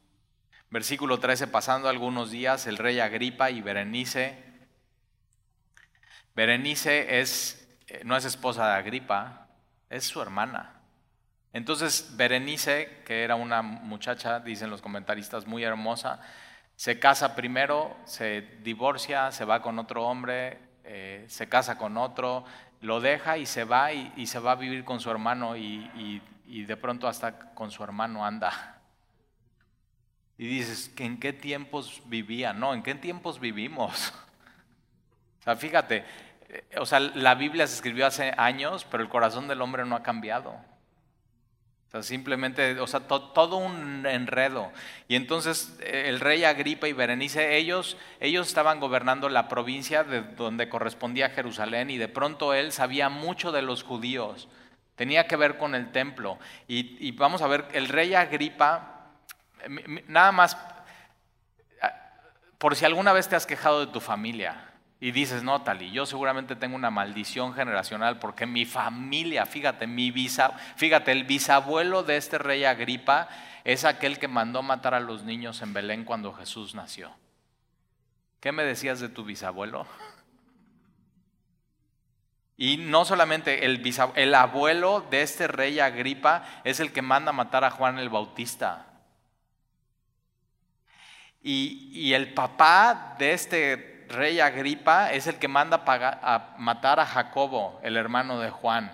[0.70, 4.44] Versículo 13, pasando algunos días, el rey Agripa y Berenice.
[6.36, 9.48] Berenice es, eh, no es esposa de Agripa,
[9.90, 10.81] es su hermana.
[11.52, 16.20] Entonces Berenice, que era una muchacha, dicen los comentaristas, muy hermosa,
[16.76, 22.44] se casa primero, se divorcia, se va con otro hombre, eh, se casa con otro,
[22.80, 26.76] lo deja y se va y, se va a vivir con su hermano y, de
[26.76, 28.80] pronto hasta con su hermano anda.
[30.38, 32.52] Y dices, ¿en qué tiempos vivía?
[32.52, 34.12] No, ¿en qué tiempos vivimos?
[35.40, 36.04] O sea, fíjate,
[36.50, 39.96] eh, o sea, la Biblia se escribió hace años, pero el corazón del hombre no
[39.96, 40.54] ha cambiado
[41.92, 44.72] sea, simplemente, o sea, todo un enredo.
[45.08, 50.22] Y entonces eh, el rey Agripa y Berenice, ellos, ellos estaban gobernando la provincia de
[50.22, 54.48] donde correspondía Jerusalén y de pronto él sabía mucho de los judíos.
[54.96, 56.38] Tenía que ver con el templo.
[56.66, 59.10] Y, vamos a ver, el rey Agripa,
[60.08, 60.56] nada más,
[61.82, 61.92] ah,
[62.56, 64.71] por si alguna vez te has quejado de tu familia,
[65.02, 70.12] y dices, no, Tali, yo seguramente tengo una maldición generacional porque mi familia, fíjate, mi
[70.12, 73.28] fíjate, el bisabuelo de este rey Agripa
[73.64, 77.10] es aquel que mandó matar a los niños en Belén cuando Jesús nació.
[78.38, 79.88] ¿Qué me decías de tu bisabuelo?
[82.56, 83.82] Y no solamente el,
[84.14, 88.86] el abuelo de este rey Agripa es el que manda matar a Juan el Bautista.
[91.42, 97.06] Y, y el papá de este rey Agripa es el que manda a matar a
[97.06, 98.92] Jacobo, el hermano de Juan.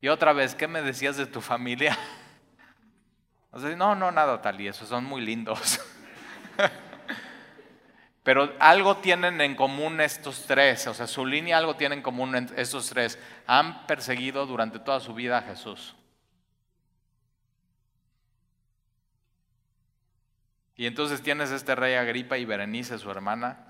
[0.00, 1.96] Y otra vez, ¿qué me decías de tu familia?
[3.76, 5.80] no, no, nada tal y esos son muy lindos.
[8.22, 12.34] Pero algo tienen en común estos tres, o sea, su línea algo tienen en común
[12.56, 13.18] estos tres.
[13.46, 15.94] Han perseguido durante toda su vida a Jesús.
[20.76, 23.65] Y entonces tienes este rey Agripa y Berenice, su hermana,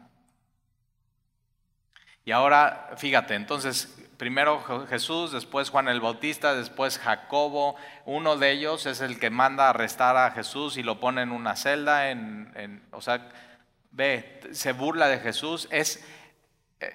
[2.27, 8.85] y ahora, fíjate, entonces, primero Jesús, después Juan el Bautista, después Jacobo, uno de ellos
[8.87, 12.83] es el que manda a arrestar a Jesús y lo pone en una celda, en,
[12.91, 13.29] o sea,
[13.93, 15.69] ve, se burla de Jesús.
[15.71, 16.05] Es,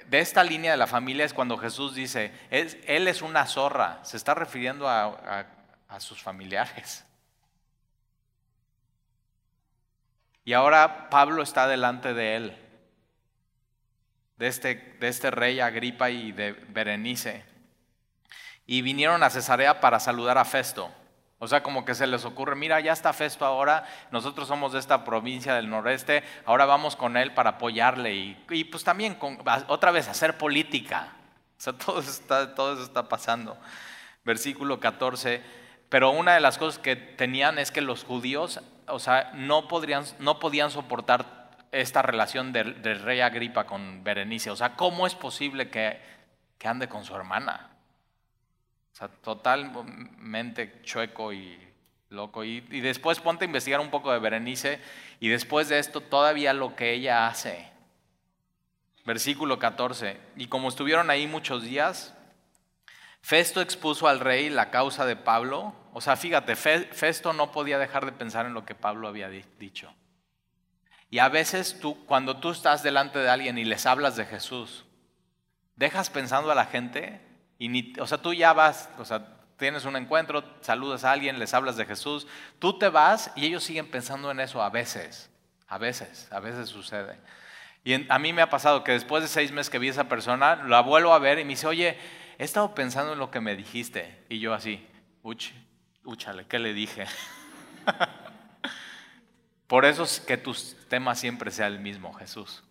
[0.08, 4.18] de esta línea de la familia es cuando Jesús dice, Él es una zorra, se
[4.18, 5.46] está refiriendo a
[6.00, 7.06] sus familiares.
[10.44, 12.61] Y ahora Pablo está delante de él
[14.42, 17.46] de este, de este rey Agripa y de Berenice.
[18.66, 20.90] Y vinieron a Cesarea para saludar a Festo.
[21.38, 24.80] O sea, como que se les ocurre, mira, ya está Festo ahora, nosotros somos de
[24.80, 29.16] esta provincia del noreste, ahora vamos con él para apoyarle y, pues también
[29.68, 31.14] otra vez hacer política.
[31.60, 33.56] O sea, todo, está, todo eso está pasando.
[34.26, 35.44] Versículo 14,
[35.88, 40.04] Pero una de las cosas que tenían es que los judíos, o sea, no, podrían,
[40.18, 41.41] no podían soportar
[41.72, 44.52] esta relación del, rey Agripa con Berenice.
[44.52, 46.00] O sea, ¿cómo es posible que,
[46.58, 47.70] que ande con su hermana?
[48.92, 51.58] O sea, totalmente chueco y
[52.10, 52.44] loco.
[52.44, 54.80] Y, y, después ponte a investigar un poco de Berenice
[55.20, 57.72] y después de esto todavía lo que ella hace.
[59.06, 60.18] Versículo 14.
[60.36, 62.14] Y como estuvieron ahí muchos días,
[63.22, 65.74] Festo expuso al rey la causa de Pablo.
[65.94, 69.94] O sea, fíjate, Festo no podía dejar de pensar en lo que Pablo había dicho.
[71.12, 74.86] Y a veces tú, cuando tú estás delante de alguien y les hablas de Jesús,
[75.76, 77.22] dejas pensando a la gente
[77.60, 81.38] y ni, o sea, tú ya vas, o sea, tienes un encuentro, saludas a alguien,
[81.38, 82.28] les hablas de Jesús,
[82.60, 85.30] tú te vas y ellos siguen pensando en eso a veces,
[85.68, 87.20] a veces, a veces sucede.
[87.84, 90.08] Y a mí me ha pasado que después de seis meses que vi a esa
[90.08, 91.98] persona, la vuelvo a ver y me dice, oye,
[92.38, 94.24] he estado pensando en lo que me dijiste.
[94.30, 94.88] Y yo así,
[95.24, 95.52] uch,
[96.06, 97.06] úchale, ¿qué le dije?
[99.72, 100.54] Por eso es que tu
[100.90, 102.62] tema siempre sea el mismo, Jesús.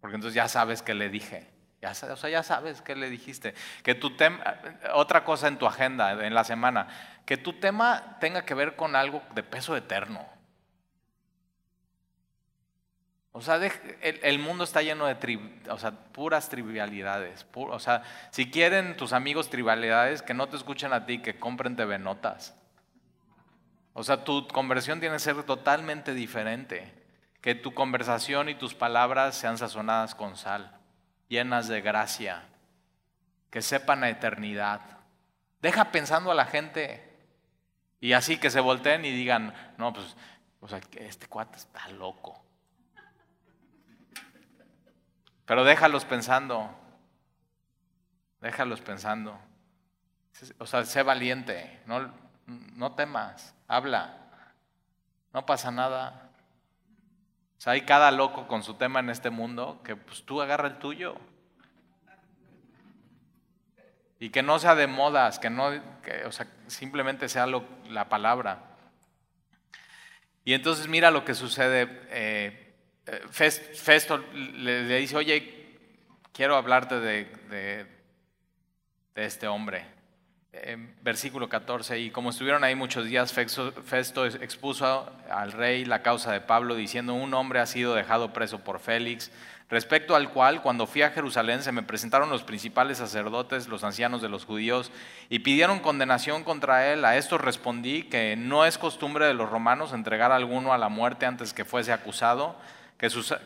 [0.00, 1.46] Porque entonces ya sabes qué le dije.
[1.80, 3.54] Ya, o sea, ya sabes qué le dijiste.
[3.84, 4.42] Que tu tema,
[4.94, 6.88] otra cosa en tu agenda, en la semana,
[7.24, 10.26] que tu tema tenga que ver con algo de peso eterno.
[13.30, 13.60] O sea,
[14.02, 15.14] el, mundo está lleno de
[16.10, 17.46] puras trivialidades.
[17.54, 18.02] o sea,
[18.32, 22.52] si quieren tus amigos trivialidades, que no te escuchen a ti, que compren TV Notas.
[23.94, 26.92] O sea, tu conversión tiene que ser totalmente diferente.
[27.40, 30.78] Que tu conversación y tus palabras sean sazonadas con sal,
[31.28, 32.44] llenas de gracia,
[33.50, 34.80] que sepan la eternidad.
[35.62, 37.14] Deja pensando a la gente
[38.00, 40.16] y así que se volteen y digan, no, pues,
[40.60, 42.42] o sea, este cuate está loco.
[45.46, 46.70] Pero déjalos pensando.
[48.40, 49.38] Déjalos pensando.
[50.58, 51.80] O sea, sé valiente.
[51.86, 52.12] No,
[52.46, 53.53] no temas.
[53.68, 54.16] Habla.
[55.32, 56.30] No pasa nada.
[57.58, 60.68] O sea, hay cada loco con su tema en este mundo que pues tú agarra
[60.68, 61.16] el tuyo.
[64.20, 65.70] Y que no sea de modas, que no,
[66.26, 68.74] o sea, simplemente sea la palabra.
[70.44, 71.88] Y entonces mira lo que sucede.
[72.10, 72.60] Eh,
[73.30, 75.78] Festo le, dice, oye,
[76.32, 77.86] quiero hablarte de,
[79.14, 79.86] este hombre.
[81.02, 86.40] Versículo 14, y como estuvieron ahí muchos días, Festo expuso al rey la causa de
[86.40, 89.30] Pablo, diciendo, un hombre ha sido dejado preso por Félix,
[89.68, 94.22] respecto al cual, cuando fui a Jerusalén, se me presentaron los principales sacerdotes, los ancianos
[94.22, 94.92] de los judíos,
[95.28, 97.04] y pidieron condenación contra él.
[97.04, 100.88] A esto respondí que no es costumbre de los romanos entregar a alguno a la
[100.88, 102.56] muerte antes que fuese acusado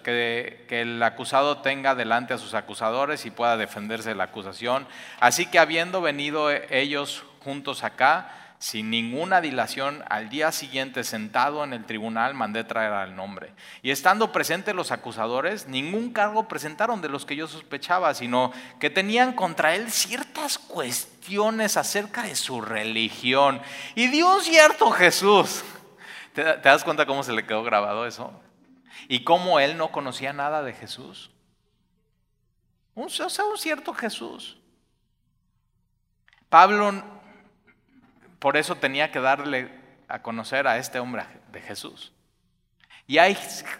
[0.02, 4.86] que, el acusado tenga delante a sus acusadores y pueda defenderse de la acusación.
[5.20, 11.72] Así que habiendo venido ellos juntos acá, sin ninguna dilación, al día siguiente sentado en
[11.72, 13.52] el tribunal, mandé traer al nombre.
[13.82, 18.90] Y estando presentes los acusadores, ningún cargo presentaron de los que yo sospechaba, sino que
[18.90, 23.62] tenían contra él ciertas cuestiones acerca de su religión.
[23.94, 25.64] Y Dios cierto Jesús.
[26.34, 28.32] ¿Te das cuenta cómo se le quedó grabado eso?
[29.08, 31.30] Y cómo él no conocía nada de Jesús.
[32.94, 34.58] o sea, un cierto Jesús.
[36.48, 37.02] Pablo
[38.38, 39.70] por eso tenía que darle
[40.06, 42.12] a conocer a este hombre de Jesús.
[43.06, 43.36] Y hay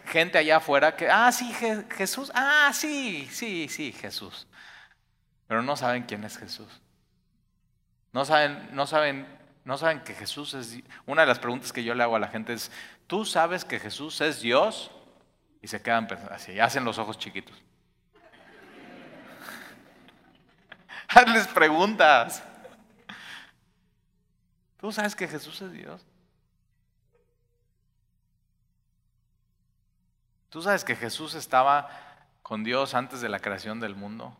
[0.07, 1.53] gente allá afuera que, ah, sí,
[1.91, 4.47] Jesús, ah, sí, sí, sí, Jesús.
[5.47, 6.81] Pero no saben quién es Jesús.
[8.13, 9.27] No saben, no saben,
[9.65, 10.79] no saben que Jesús es.
[11.07, 12.73] Una de las preguntas que yo le hago a la gente es:
[13.07, 14.91] ¿tú sabes que Jesús es Dios?
[15.61, 17.57] Y se quedan así, hacen los ojos chiquitos.
[21.09, 22.43] Hazles preguntas.
[24.79, 26.07] ¿Tú sabes que Jesús es Dios?
[30.51, 31.89] ¿Tú sabes que Jesús estaba
[32.43, 34.37] con Dios antes de la creación del mundo?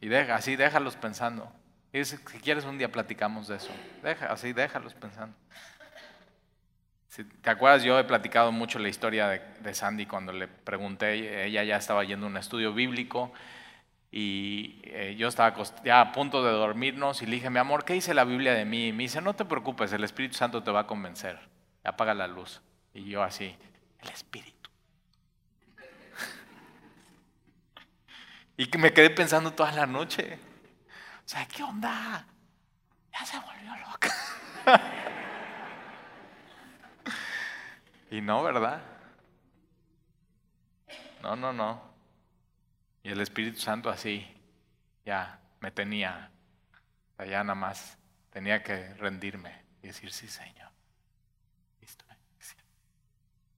[0.00, 1.52] Y deja, así déjalos pensando.
[1.92, 3.72] Si quieres un día platicamos de eso.
[4.02, 5.36] Deja, así déjalos pensando.
[7.12, 11.62] Si te acuerdas, yo he platicado mucho la historia de, Sandy cuando le pregunté, ella
[11.62, 13.34] ya estaba yendo a un estudio bíblico
[14.10, 15.54] y eh, yo estaba
[15.84, 18.64] ya a punto de dormirnos y le dije, mi amor, ¿qué dice la Biblia de
[18.64, 18.86] mí?
[18.86, 21.38] Y me dice, no te preocupes, el Espíritu Santo te va a convencer.
[21.84, 22.62] Apaga la luz.
[22.94, 23.54] Y yo así,
[24.00, 24.70] el Espíritu.
[28.56, 30.38] y me quedé pensando toda la noche.
[31.26, 32.24] O sea, ¿qué onda?
[33.12, 34.14] Ya se volvió loca.
[38.12, 38.82] Y no, ¿verdad?
[41.22, 41.80] No, no, no.
[43.02, 44.26] Y el Espíritu Santo así.
[45.06, 46.30] ya me tenía,
[47.16, 47.96] allá nada más
[48.28, 50.70] tenía que rendirme y decir, sí, Señor.
[51.80, 52.04] Listo.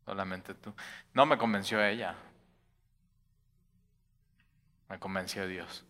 [0.05, 0.73] Solamente tú.
[1.15, 2.15] No me convenció ella.
[4.89, 5.85] Me convenció Dios.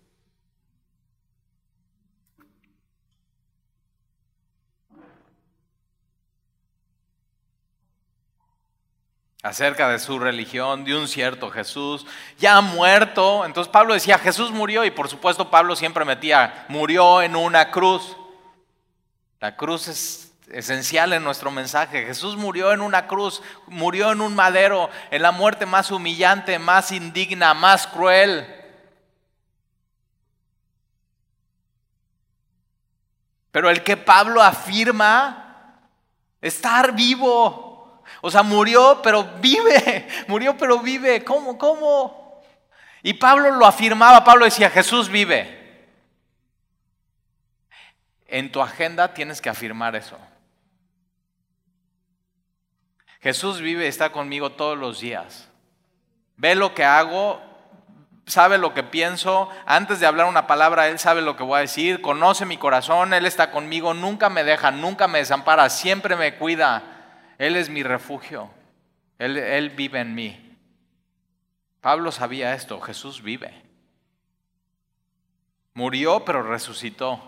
[9.44, 12.06] Acerca de su religión, de un cierto Jesús,
[12.38, 13.44] ya muerto.
[13.44, 18.16] Entonces Pablo decía, Jesús murió y por supuesto Pablo siempre metía, murió en una cruz.
[19.40, 22.06] La cruz es esencial en nuestro mensaje.
[22.06, 26.90] Jesús murió en una cruz, murió en un madero, en la muerte más humillante, más
[26.90, 28.46] indigna, más cruel.
[33.50, 35.82] Pero el que Pablo afirma,
[36.40, 37.73] estar vivo,
[38.20, 40.08] o sea, murió, pero vive.
[40.28, 41.24] Murió, pero vive.
[41.24, 41.58] ¿Cómo?
[41.58, 42.42] ¿Cómo?
[43.02, 44.24] Y Pablo lo afirmaba.
[44.24, 45.86] Pablo decía, Jesús vive.
[48.26, 50.18] En tu agenda tienes que afirmar eso.
[53.20, 55.48] Jesús vive está conmigo todos los días.
[56.36, 57.40] Ve lo que hago,
[58.26, 59.48] sabe lo que pienso.
[59.66, 62.00] Antes de hablar una palabra, Él sabe lo que voy a decir.
[62.00, 66.93] Conoce mi corazón, Él está conmigo, nunca me deja, nunca me desampara, siempre me cuida.
[67.38, 68.50] Él es mi refugio.
[69.18, 70.56] Él, vive en mí.
[71.80, 73.62] Pablo sabía esto, Jesús vive.
[75.74, 77.20] Murió, pero resucitó.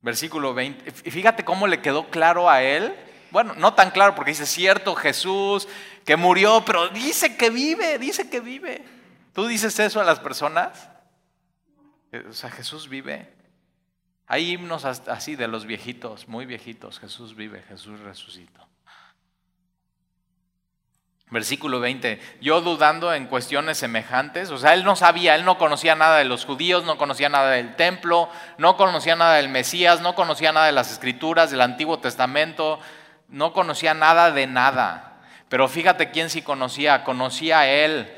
[0.00, 0.90] Versículo 20.
[0.90, 2.94] Fíjate cómo le quedó claro a él.
[3.30, 5.68] Bueno, no tan claro porque dice, cierto Jesús
[6.04, 8.82] que murió, pero dice que vive, dice que vive.
[9.34, 10.88] ¿Tú dices eso a las personas?
[12.28, 13.37] O sea, Jesús vive.
[14.28, 17.00] Hay himnos así de los viejitos, muy viejitos.
[17.00, 18.68] Jesús vive, Jesús resucitó.
[21.30, 25.94] Versículo 20, yo dudando en cuestiones semejantes, o sea, él no sabía, él no conocía
[25.94, 30.14] nada de los judíos, no conocía nada del templo, no conocía nada del Mesías, no
[30.14, 32.80] conocía nada de las escrituras, del Antiguo Testamento,
[33.28, 35.18] no conocía nada de nada.
[35.50, 38.10] Pero fíjate quién sí conocía, conocía a él,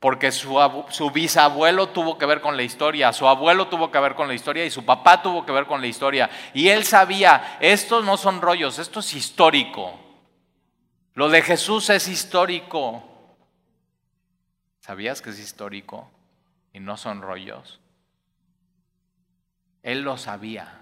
[0.00, 4.28] porque su, bisabuelo tuvo que ver con la historia, su abuelo tuvo que ver con
[4.28, 6.30] la historia y su papá tuvo que ver con la historia.
[6.54, 10.00] Y él sabía, estos no son rollos, esto es histórico.
[11.12, 13.04] Lo de Jesús es histórico.
[14.80, 16.10] ¿Sabías que es histórico
[16.72, 17.78] y no son rollos?
[19.82, 20.80] Él lo sabía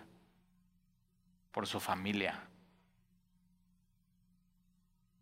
[1.51, 2.41] por su familia.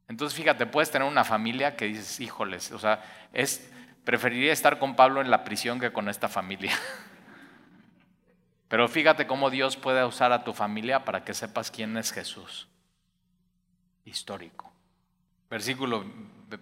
[0.06, 3.72] Entonces, fíjate, puedes tener una familia que dices, híjoles, o sea, es
[4.06, 6.78] Preferiría estar con Pablo en la prisión que con esta familia.
[8.68, 12.68] Pero fíjate cómo Dios puede usar a tu familia para que sepas quién es Jesús.
[14.04, 14.72] Histórico.
[15.50, 16.04] Versículo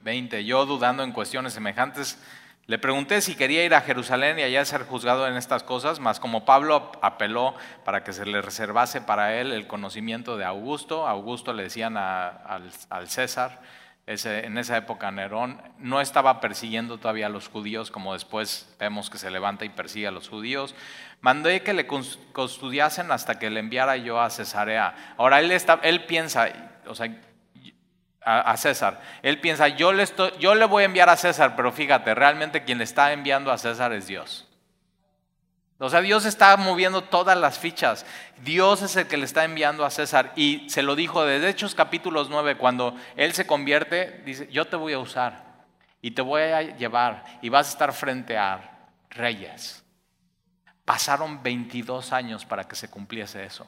[0.01, 0.43] 20.
[0.47, 2.19] Yo dudando en cuestiones semejantes,
[2.65, 6.21] le pregunté si quería ir a Jerusalén y allá ser juzgado en estas cosas, mas
[6.21, 11.53] como Pablo apeló para que se le reservase para él el conocimiento de Augusto, Augusto
[11.53, 13.61] le decían al, al César,
[14.07, 19.17] en esa época Nerón no estaba persiguiendo todavía a los judíos como después vemos que
[19.17, 20.75] se levanta y persigue a los judíos.
[21.23, 25.15] Mandé que le custodiasen hasta que le enviara yo a Cesarea.
[25.17, 26.49] Ahora él, está, él piensa,
[26.87, 27.09] o sea,
[28.21, 31.73] a, César, él piensa, yo le, estoy, yo le voy a enviar a César, pero
[31.73, 34.47] fíjate, realmente quien le está enviando a César es Dios.
[35.79, 38.07] O sea, Dios está moviendo todas las fichas.
[38.43, 40.33] Dios es el que le está enviando a César.
[40.37, 44.77] Y se lo dijo desde Hechos capítulos 9, cuando él se convierte, dice, yo te
[44.77, 45.45] voy a usar
[46.01, 49.85] y te voy a llevar y vas a estar frente a reyes.
[50.85, 53.67] Pasaron 22 años para que se cumpliese eso.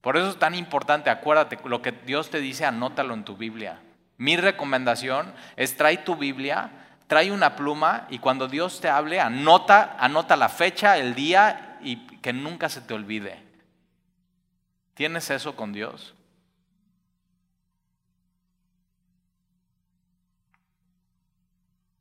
[0.00, 3.80] Por eso es tan importante, acuérdate, lo que Dios te dice, anótalo en tu Biblia.
[4.16, 6.70] Mi recomendación es trae tu Biblia,
[7.08, 12.06] trae una pluma y cuando Dios te hable, anota, anota la fecha, el día y
[12.18, 13.42] que nunca se te olvide.
[14.94, 16.14] ¿Tienes eso con Dios?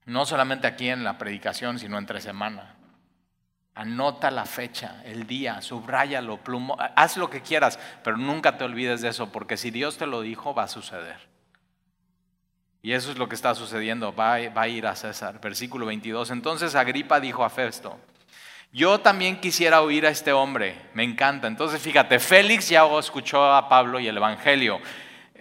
[0.05, 2.75] No solamente aquí en la predicación, sino entre semana.
[3.75, 9.01] Anota la fecha, el día, subrayalo, plumo, haz lo que quieras, pero nunca te olvides
[9.01, 11.36] de eso, porque si Dios te lo dijo, va a suceder.
[12.81, 15.41] Y eso es lo que está sucediendo, va, a ir a César.
[15.41, 16.31] Versículo 22.
[16.31, 17.97] Entonces Agripa dijo a Festo,
[18.71, 21.47] yo también quisiera oír a este hombre, me encanta.
[21.47, 24.79] Entonces fíjate, Félix ya escuchó a Pablo y el Evangelio.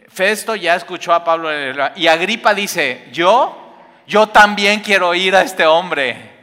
[0.09, 1.51] Festo ya escuchó a Pablo
[1.95, 3.77] y Agripa dice, yo,
[4.07, 6.35] yo también quiero oír a este hombre.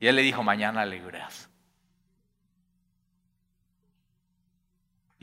[0.00, 1.48] Y él le dijo, mañana le irás.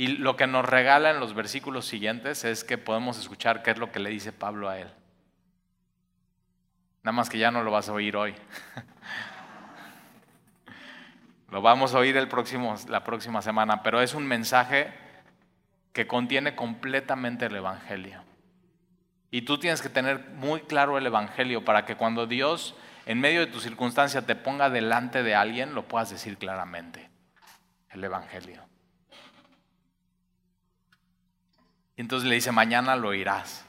[0.01, 3.77] Y lo que nos regala en los versículos siguientes es que podemos escuchar qué es
[3.77, 4.87] lo que le dice Pablo a él.
[7.03, 8.33] Nada más que ya no lo vas a oír hoy.
[11.51, 14.91] lo vamos a oír el próximo, la próxima semana, pero es un mensaje
[15.93, 18.23] que contiene completamente el Evangelio.
[19.29, 22.73] Y tú tienes que tener muy claro el Evangelio para que cuando Dios
[23.05, 27.11] en medio de tu circunstancia te ponga delante de alguien, lo puedas decir claramente.
[27.91, 28.70] El Evangelio.
[32.01, 33.63] Entonces le dice, mañana lo irás.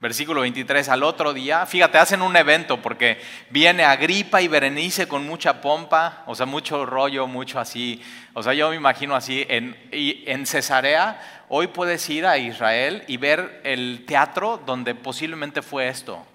[0.00, 3.20] Versículo 23, al otro día, fíjate, hacen un evento porque
[3.50, 8.02] viene Agripa y Berenice con mucha pompa, o sea, mucho rollo, mucho así.
[8.32, 13.18] O sea, yo me imagino así, en, en Cesarea, hoy puedes ir a Israel y
[13.18, 16.26] ver el teatro donde posiblemente fue esto.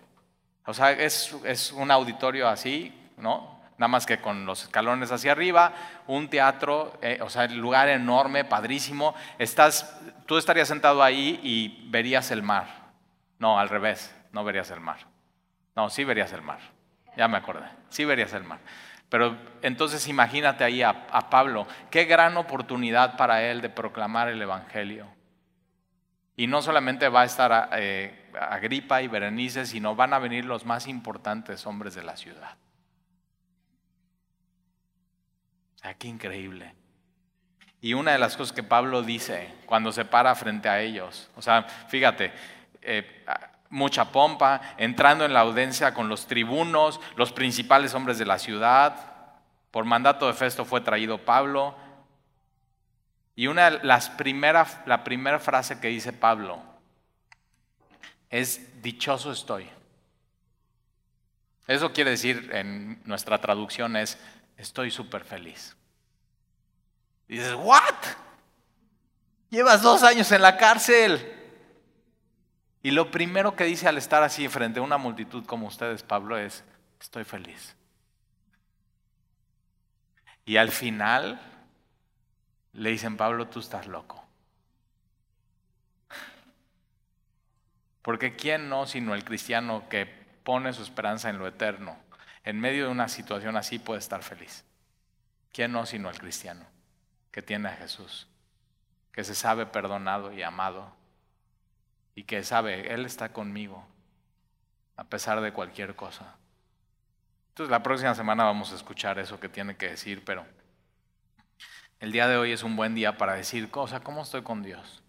[0.68, 3.60] O sea, es, es un auditorio así, ¿no?
[3.82, 5.74] Nada más que con los escalones hacia arriba,
[6.06, 9.16] un teatro, eh, o sea, lugar enorme, padrísimo.
[9.40, 12.68] Estás, tú estarías sentado ahí y verías el mar.
[13.40, 14.98] No, al revés, no verías el mar.
[15.76, 16.60] No, sí verías el mar.
[17.18, 18.60] Ya me acordé, sí verías el mar.
[19.10, 25.08] Pero entonces imagínate ahí a, Pablo, qué gran oportunidad para él de proclamar el Evangelio.
[26.36, 30.68] Y no solamente va a estar eh, Agripa y Berenice, sino van a venir los
[30.68, 32.61] más importantes hombres de la ciudad.
[35.82, 36.74] Ah, qué increíble.
[37.82, 41.42] Y una de las cosas que Pablo dice cuando se para frente a ellos, o
[41.42, 42.32] sea, fíjate,
[42.82, 43.26] eh,
[43.70, 49.08] mucha pompa, entrando en la audiencia con los tribunos, los principales hombres de la ciudad.
[49.72, 51.76] Por mandato de Festo fue traído Pablo.
[53.36, 56.62] Y una las primeras, la primera frase que dice Pablo
[58.30, 59.68] es dichoso estoy.
[61.68, 64.18] Eso quiere decir en nuestra traducción es
[64.62, 65.76] estoy súper feliz.
[67.28, 67.96] Y dices, ¿what?
[69.50, 71.38] Llevas dos años en la cárcel.
[72.84, 76.38] Y lo primero que dice al estar así frente a una multitud como ustedes, Pablo,
[76.38, 76.64] es,
[77.00, 77.76] estoy feliz.
[80.46, 81.40] Y al final
[82.74, 84.24] le dicen, Pablo, tú estás loco.
[88.02, 90.06] Porque ¿quién no sino el cristiano que
[90.44, 91.98] pone su esperanza en lo eterno,
[92.44, 94.64] en medio de una situación así puede estar feliz?
[95.52, 96.66] ¿Quién no sino el cristiano
[97.32, 98.28] que tiene a Jesús,
[99.12, 100.94] que se sabe perdonado y amado
[102.16, 103.86] y que sabe, Él está conmigo
[104.98, 106.36] a pesar de cualquier cosa.
[107.50, 110.46] Entonces la próxima semana vamos a escuchar eso que tiene que decir, pero
[112.00, 115.02] el día de hoy es un buen día para decir, cosa, ¿cómo estoy con Dios?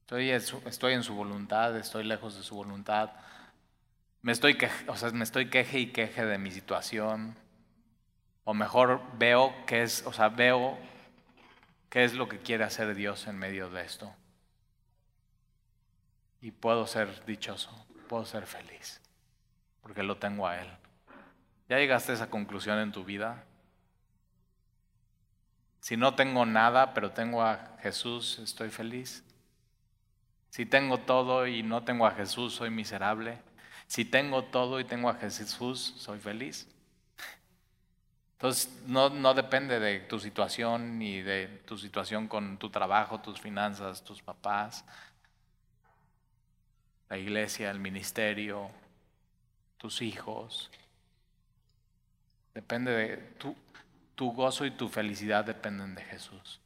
[0.00, 3.10] Estoy, estoy en su voluntad, estoy lejos de su voluntad.
[4.24, 4.56] Me estoy,
[4.88, 7.36] o sea, me estoy queje y queje de mi situación.
[8.42, 10.78] O mejor veo qué es, o sea, veo
[11.90, 14.12] qué es lo que quiere hacer Dios en medio de esto
[16.44, 19.00] y puedo ser dichoso, puedo ser feliz,
[19.80, 20.68] porque lo tengo a Él.
[21.70, 23.44] ¿Ya llegaste a esa conclusión en tu vida?
[25.80, 29.24] Si no tengo nada, pero tengo a Jesús, estoy feliz.
[30.50, 33.38] Si tengo todo y no tengo a Jesús, soy miserable.
[33.86, 36.68] Si tengo todo y tengo a Jesús, soy feliz.
[38.44, 43.40] Entonces, no, no, depende de tu situación ni de tu situación con tu trabajo, tus
[43.40, 44.84] finanzas, tus papás,
[47.08, 48.70] la iglesia, el ministerio,
[49.78, 50.70] tus hijos.
[52.52, 53.56] Depende de tu,
[54.14, 56.60] tu gozo y tu felicidad dependen de Jesús.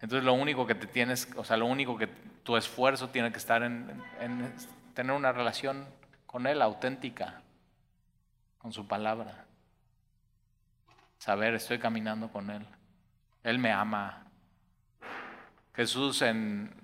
[0.00, 2.08] Entonces lo único que te tienes, o sea, lo único que
[2.42, 4.54] tu esfuerzo tiene que estar en, en
[4.94, 5.86] tener una relación
[6.36, 7.40] con Él auténtica,
[8.58, 9.46] con su palabra.
[11.16, 12.62] Saber, estoy caminando con Él.
[13.42, 14.26] Él me ama.
[15.74, 16.74] Jesús en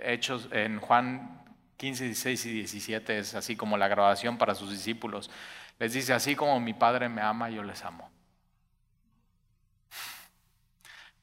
[0.00, 1.40] Hechos, en Juan
[1.76, 5.30] 15, 16 y 17 es así como la grabación para sus discípulos.
[5.78, 8.10] Les dice, así como mi Padre me ama, yo les amo.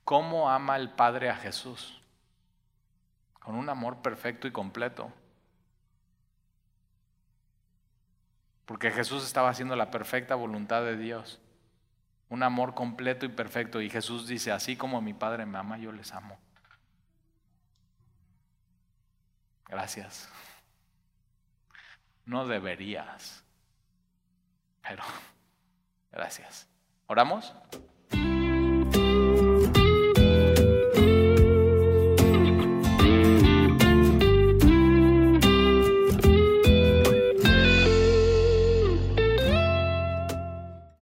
[0.05, 2.01] ¿Cómo ama el Padre a Jesús?
[3.41, 5.11] Con un amor perfecto y completo.
[8.65, 11.39] Porque Jesús estaba haciendo la perfecta voluntad de Dios.
[12.29, 13.81] Un amor completo y perfecto.
[13.81, 16.37] Y Jesús dice, así como mi Padre me ama, yo les amo.
[19.67, 20.29] Gracias.
[22.25, 23.43] No deberías.
[24.81, 25.03] Pero,
[26.11, 26.69] gracias.
[27.07, 27.53] ¿Oramos?